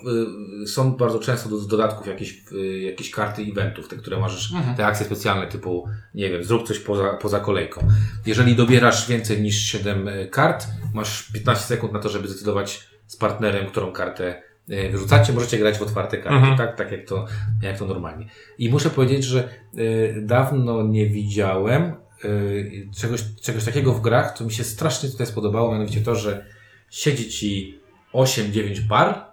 y, 0.63 0.67
są 0.67 0.91
bardzo 0.91 1.19
często 1.19 1.49
do 1.49 1.57
dodatków 1.61 2.07
jakieś, 2.07 2.43
y, 2.51 2.79
jakieś 2.79 3.11
karty 3.11 3.41
eventów, 3.41 3.87
te, 3.87 3.95
które 3.95 4.17
możesz, 4.19 4.53
Mhm. 4.53 4.75
te 4.77 4.85
akcje 4.85 5.05
specjalne 5.05 5.47
typu, 5.47 5.87
nie 6.13 6.29
wiem, 6.29 6.43
zrób 6.43 6.67
coś 6.67 6.79
poza, 6.79 7.13
poza 7.13 7.39
kolejką. 7.39 7.87
Jeżeli 8.25 8.55
dobierasz 8.55 9.07
więcej 9.07 9.41
niż 9.41 9.55
7 9.55 10.09
kart, 10.31 10.67
masz 10.93 11.31
15 11.31 11.65
sekund 11.65 11.93
na 11.93 11.99
to, 11.99 12.09
żeby 12.09 12.27
zdecydować 12.27 12.87
z 13.07 13.15
partnerem, 13.17 13.67
którą 13.67 13.91
kartę 13.91 14.41
wyrzucacie. 14.67 15.33
Możecie 15.33 15.57
grać 15.57 15.77
w 15.77 15.81
otwarte 15.81 16.17
karty, 16.17 16.35
Mhm. 16.37 16.57
tak, 16.57 16.77
tak 16.77 16.91
jak 16.91 17.07
to, 17.07 17.25
jak 17.61 17.77
to 17.79 17.85
normalnie. 17.85 18.29
I 18.57 18.69
muszę 18.69 18.89
powiedzieć, 18.89 19.23
że 19.23 19.49
y, 19.77 20.21
dawno 20.21 20.83
nie 20.83 21.09
widziałem 21.09 21.93
y, 22.25 22.87
czegoś, 22.97 23.21
czegoś 23.41 23.63
takiego 23.63 23.93
w 23.93 24.01
grach, 24.01 24.37
co 24.37 24.45
mi 24.45 24.51
się 24.51 24.63
strasznie 24.63 25.09
tutaj 25.09 25.27
spodobało, 25.27 25.71
mianowicie 25.71 26.01
to, 26.01 26.15
że 26.15 26.45
siedzi 26.91 27.29
ci 27.29 27.79
8-9 28.13 28.87
par 28.89 29.25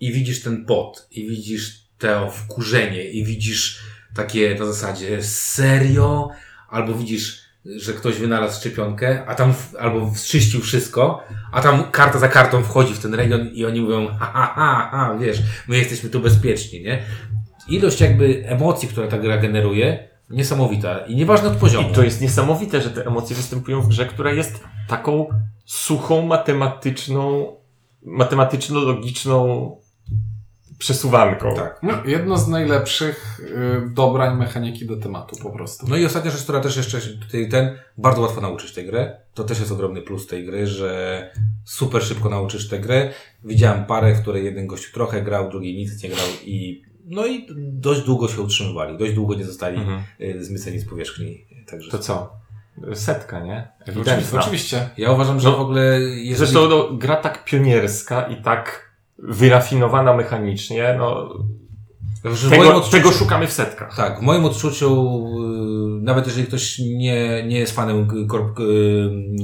i 0.00 0.12
widzisz 0.12 0.42
ten 0.42 0.64
pot, 0.64 1.08
i 1.10 1.28
widzisz 1.28 1.88
to 1.98 2.30
wkurzenie, 2.30 3.04
i 3.04 3.24
widzisz 3.24 3.82
takie 4.14 4.54
na 4.58 4.66
zasadzie 4.66 5.22
serio, 5.22 6.28
albo 6.68 6.94
widzisz, 6.94 7.47
że 7.76 7.92
ktoś 7.92 8.18
wynalazł 8.18 8.60
szczepionkę, 8.60 9.22
a 9.26 9.34
tam, 9.34 9.54
w- 9.54 9.76
albo 9.76 10.10
wstrzyścił 10.10 10.60
wszystko, 10.60 11.22
a 11.52 11.60
tam 11.62 11.84
karta 11.90 12.18
za 12.18 12.28
kartą 12.28 12.62
wchodzi 12.62 12.94
w 12.94 12.98
ten 12.98 13.14
region 13.14 13.48
i 13.48 13.64
oni 13.64 13.80
mówią, 13.80 14.06
ha, 14.18 14.30
ha, 14.34 14.52
ha, 14.54 14.88
ha 14.90 15.16
wiesz, 15.20 15.38
my 15.68 15.76
jesteśmy 15.78 16.10
tu 16.10 16.20
bezpieczni, 16.20 16.82
nie? 16.82 17.02
Ilość 17.68 18.00
jakby 18.00 18.44
emocji, 18.46 18.88
która 18.88 19.06
ta 19.08 19.18
gra 19.18 19.38
generuje, 19.38 20.08
niesamowita 20.30 20.98
i 20.98 21.16
nieważne 21.16 21.48
od 21.48 21.56
poziomu. 21.56 21.88
I 21.88 21.92
to 21.92 22.02
jest 22.02 22.20
niesamowite, 22.20 22.80
że 22.82 22.90
te 22.90 23.06
emocje 23.06 23.36
występują 23.36 23.80
w 23.80 23.88
grze, 23.88 24.06
która 24.06 24.32
jest 24.32 24.60
taką 24.88 25.26
suchą, 25.64 26.22
matematyczną, 26.26 27.52
matematyczno-logiczną 28.02 29.76
przesuwanką. 30.78 31.54
Tak. 31.54 31.80
No, 31.82 31.92
jedno 32.04 32.38
z 32.38 32.48
najlepszych 32.48 33.40
y, 33.40 33.90
dobrań 33.94 34.38
mechaniki 34.38 34.86
do 34.86 34.96
tematu 34.96 35.36
po 35.42 35.50
prostu. 35.50 35.86
No 35.88 35.96
i 35.96 36.04
ostatnia 36.04 36.30
rzecz, 36.30 36.42
która 36.42 36.60
też 36.60 36.76
jeszcze 36.76 37.00
tutaj 37.00 37.48
ten, 37.48 37.78
bardzo 37.98 38.20
łatwo 38.22 38.40
nauczyć 38.40 38.72
tę 38.72 38.84
grę. 38.84 39.16
To 39.34 39.44
też 39.44 39.58
jest 39.60 39.72
ogromny 39.72 40.02
plus 40.02 40.26
tej 40.26 40.46
gry, 40.46 40.66
że 40.66 41.30
super 41.64 42.02
szybko 42.02 42.28
nauczysz 42.28 42.68
tę 42.68 42.78
grę. 42.78 43.10
Widziałem 43.44 43.84
parę, 43.84 44.14
w 44.14 44.22
której 44.22 44.44
jeden 44.44 44.66
gościu 44.66 44.92
trochę 44.94 45.22
grał, 45.22 45.50
drugi 45.50 45.76
nic 45.76 46.02
nie 46.02 46.08
grał 46.08 46.26
i 46.44 46.82
no 47.04 47.26
i 47.26 47.46
dość 47.58 48.00
długo 48.02 48.28
się 48.28 48.40
utrzymywali, 48.42 48.98
dość 48.98 49.12
długo 49.14 49.34
nie 49.34 49.44
zostali 49.44 49.76
Mhm. 49.78 50.02
y, 50.20 50.44
zmyceni 50.44 50.78
z 50.78 50.88
powierzchni. 50.88 51.44
Także 51.70 51.90
To 51.90 51.98
co? 51.98 52.32
Setka, 52.94 53.40
nie? 53.40 53.68
Oczywiście, 53.82 54.12
Ewidentna. 54.12 54.40
oczywiście. 54.40 54.90
ja 54.96 55.12
uważam, 55.12 55.40
że 55.40 55.48
No, 55.50 55.56
w 55.56 55.60
ogóle 55.60 56.00
jeżeli... 56.00 56.34
Zresztą 56.34 56.68
no, 56.68 56.88
gra 56.92 57.16
tak 57.16 57.44
pionierska 57.44 58.22
i 58.26 58.42
tak 58.42 58.87
wyrafinowana 59.18 60.14
mechanicznie, 60.16 60.94
no 60.98 61.28
tego, 62.50 62.64
odczuciu- 62.80 62.90
tego 62.90 63.12
szukamy 63.12 63.46
w 63.46 63.52
setkach. 63.52 63.96
Tak, 63.96 64.18
w 64.18 64.22
moim 64.22 64.44
odczuciu, 64.44 65.24
y, 65.98 66.02
nawet 66.02 66.26
jeżeli 66.26 66.46
ktoś 66.46 66.78
nie, 66.78 67.44
nie 67.46 67.58
jest 67.58 67.74
fanem 67.74 68.26
korp, 68.28 68.58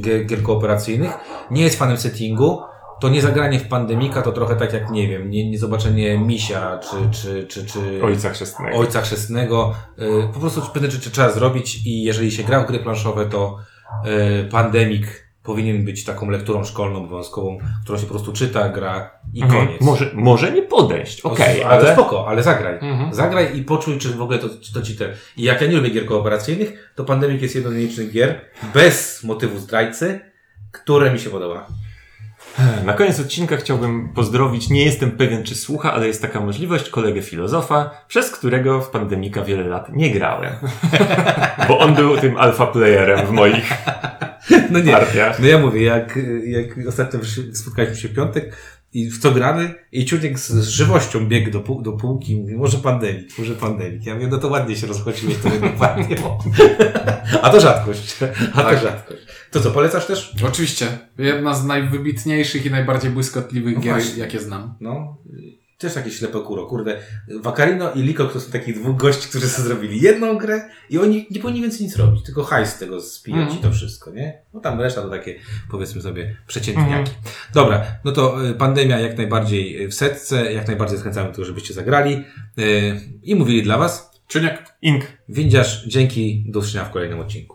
gier, 0.05 0.27
gier 0.27 0.43
kooperacyjnych, 0.43 1.11
nie 1.51 1.63
jest 1.63 1.79
fanem 1.79 1.97
settingu, 1.97 2.61
to 3.01 3.09
nie 3.09 3.23
zagranie 3.23 3.59
w 3.59 3.69
Pandemika 3.69 4.23
to 4.23 4.33
trochę 4.33 4.57
tak 4.57 4.73
jak, 4.73 4.91
nie 4.91 5.09
wiem, 5.09 5.31
nie, 5.31 5.51
nie 5.51 5.59
zobaczenie 5.59 6.19
misia 6.19 6.79
czy, 6.79 6.97
czy, 7.11 7.47
czy, 7.47 7.67
czy 7.67 8.03
Ojca 8.05 8.31
chrzestnego. 8.31 8.79
ojca 8.79 9.01
chrzestnego. 9.01 9.75
Y, 9.99 10.29
Po 10.35 10.41
prostu 10.41 10.61
pewne 10.73 10.91
rzeczy 10.91 11.11
trzeba 11.11 11.31
zrobić 11.31 11.87
i 11.87 12.03
jeżeli 12.03 12.33
się 12.33 12.43
gra 12.45 12.61
w 12.65 12.67
gry 12.67 12.79
planszowe, 12.79 13.27
to 13.27 13.57
y, 14.07 14.49
Pandemik 14.51 15.24
powinien 15.45 15.85
być 15.85 16.05
taką 16.05 16.31
lekturą 16.31 16.65
szkolną, 16.65 16.99
obowiązkową, 16.99 17.59
którą 17.85 17.99
się 17.99 18.07
po 18.07 18.11
prostu 18.15 18.33
czyta, 18.33 18.69
gra 18.69 19.11
i 19.35 19.43
Mhm. 19.43 19.67
koniec. 19.67 19.81
Może, 19.83 20.11
może 20.15 20.53
nie 20.53 20.63
podejść, 20.63 21.21
okej, 21.21 21.65
ale... 21.65 21.75
ale... 21.81 21.93
spoko, 21.93 22.29
ale 22.29 22.43
zagraj. 22.43 22.75
Mhm. 22.75 23.15
Zagraj 23.15 23.59
i 23.59 23.63
poczuj, 23.63 23.99
czy 23.99 24.09
w 24.09 24.23
ogóle 24.23 24.39
to, 24.39 24.49
to 24.75 24.83
ci 24.83 24.97
te. 24.97 25.13
I 25.37 25.43
jak 25.43 25.61
ja 25.61 25.67
nie 25.67 25.77
lubię 25.77 25.91
gier 25.91 26.07
kooperacyjnych, 26.07 26.93
to 26.95 27.05
Pandemic 27.05 27.43
jest 27.43 27.55
jedną 27.55 27.71
z 27.71 27.75
nielicznych 27.75 28.13
gier 28.13 28.41
bez 28.75 29.25
motywu 29.25 29.59
zdrajcy, 29.59 30.21
Które 30.73 31.13
mi 31.13 31.19
się 31.19 31.31
podoba. 31.31 31.67
Na 32.85 32.93
koniec 32.93 33.21
odcinka 33.21 33.57
chciałbym 33.57 34.09
pozdrowić, 34.15 34.71
nie 34.71 34.85
jestem 34.85 35.11
pewien 35.11 35.43
czy 35.43 35.55
słucha, 35.55 35.93
ale 35.93 36.07
jest 36.07 36.23
taka 36.23 36.41
możliwość, 36.41 36.91
kolegę 36.91 37.23
filozofa, 37.23 37.91
przez 38.09 38.31
którego 38.31 38.81
w 38.81 38.91
Pandemika 38.91 39.43
wiele 39.43 39.65
lat 39.65 39.89
nie 39.93 40.11
grałem. 40.11 40.53
Bo 41.69 41.79
on 41.79 41.95
był 41.95 42.17
tym 42.17 42.37
alfa 42.37 42.67
playerem 42.67 43.27
w 43.27 43.31
moich 43.31 43.73
No 44.71 44.81
nie. 44.81 44.93
partiach. 44.93 45.41
No 45.41 45.47
ja 45.47 45.59
mówię, 45.59 45.83
jak, 45.83 46.19
jak 46.47 46.89
ostatnio 46.89 47.21
spotkaliśmy 47.53 47.97
się 47.97 48.09
w 48.09 48.15
piątek 48.15 48.57
i 48.93 49.11
w 49.11 49.19
co 49.19 49.31
gramy 49.31 49.75
i 49.93 50.05
Ciuniek 50.05 50.39
z, 50.39 50.49
z 50.51 50.69
żywością 50.69 51.27
biegł 51.29 51.51
do, 51.51 51.61
pół, 51.61 51.83
do 51.83 51.93
półki 51.93 52.33
i 52.33 52.41
mówi, 52.41 52.55
może 52.57 52.79
pandemik, 52.79 53.39
może 53.39 53.55
pandemik. 53.55 54.07
Ja 54.07 54.15
mówię, 54.15 54.27
no 54.27 54.39
to 54.39 54.49
ładnie 54.49 54.77
się 54.77 54.87
rozchodziłeś, 54.87 55.37
to 55.37 55.51
dokładnie. 55.51 56.17
bo- 56.17 56.39
A 57.43 57.51
to 57.51 57.61
rzadkość. 57.61 58.17
A 58.53 58.63
to 58.63 58.69
Tak. 58.71 58.83
rzadkość. 58.83 59.21
To 59.51 59.61
co, 59.61 59.71
polecasz 59.71 60.07
też? 60.07 60.35
Oczywiście. 60.49 60.87
Jedna 61.19 61.55
z 61.55 61.65
najwybitniejszych 61.67 62.67
i 62.67 62.71
najbardziej 62.71 63.11
błyskotliwych 63.11 63.75
No 63.75 63.81
gier, 63.81 63.93
właśnie. 63.95 64.19
jakie 64.23 64.41
znam. 64.41 64.75
No, 64.81 65.17
też 65.79 65.97
jakieś 65.97 66.17
ślepe 66.19 66.41
kuro. 66.41 66.67
Kurde, 66.67 67.01
Wakarino 67.41 67.93
i 67.93 68.03
Liko 68.03 68.25
to 68.25 68.41
są 68.41 68.53
takich 68.53 68.81
dwóch 68.81 68.97
gości, 68.97 69.29
którzy 69.29 69.49
sobie 69.49 69.69
zrobili 69.69 70.01
jedną 70.01 70.39
grę 70.39 70.69
i 70.91 70.99
oni 70.99 71.27
nie 71.31 71.41
powinni 71.41 71.63
więcej 71.63 71.87
nic 71.87 71.97
robić, 71.97 72.23
tylko 72.25 72.45
hajs 72.45 72.69
z 72.71 72.79
tego 72.79 73.01
spijać 73.01 73.41
Mhm. 73.41 73.59
i 73.59 73.63
to 73.63 73.71
wszystko, 73.73 74.11
nie? 74.11 74.39
No 74.55 74.61
tam 74.61 74.81
reszta 74.81 75.03
to 75.03 75.11
takie, 75.11 75.35
powiedzmy 75.71 76.03
sobie, 76.03 76.37
przeciętniaki. 76.47 77.13
Dobra, 77.55 77.87
no 78.05 78.13
to 78.13 78.47
y, 78.51 78.55
pandemia 78.55 78.99
jak 79.01 79.17
najbardziej 79.17 79.89
w 79.89 79.95
setce, 79.95 80.53
jak 80.53 80.67
najbardziej 80.67 80.99
zachęcamy 80.99 81.29
do 81.29 81.35
tego, 81.35 81.45
żebyście 81.45 81.75
zagrali 81.75 82.25
y, 82.59 83.01
i 83.23 83.35
mówili 83.35 83.63
dla 83.63 83.79
Was. 83.79 84.11
Czuniek, 84.29 84.63
Ink. 84.83 85.05
Windziarz, 85.29 85.87
dzięki, 85.87 86.45
do 86.49 86.59
usłyszenia 86.59 86.85
w 86.85 86.91
kolejnym 86.91 87.21
odcinku. 87.21 87.54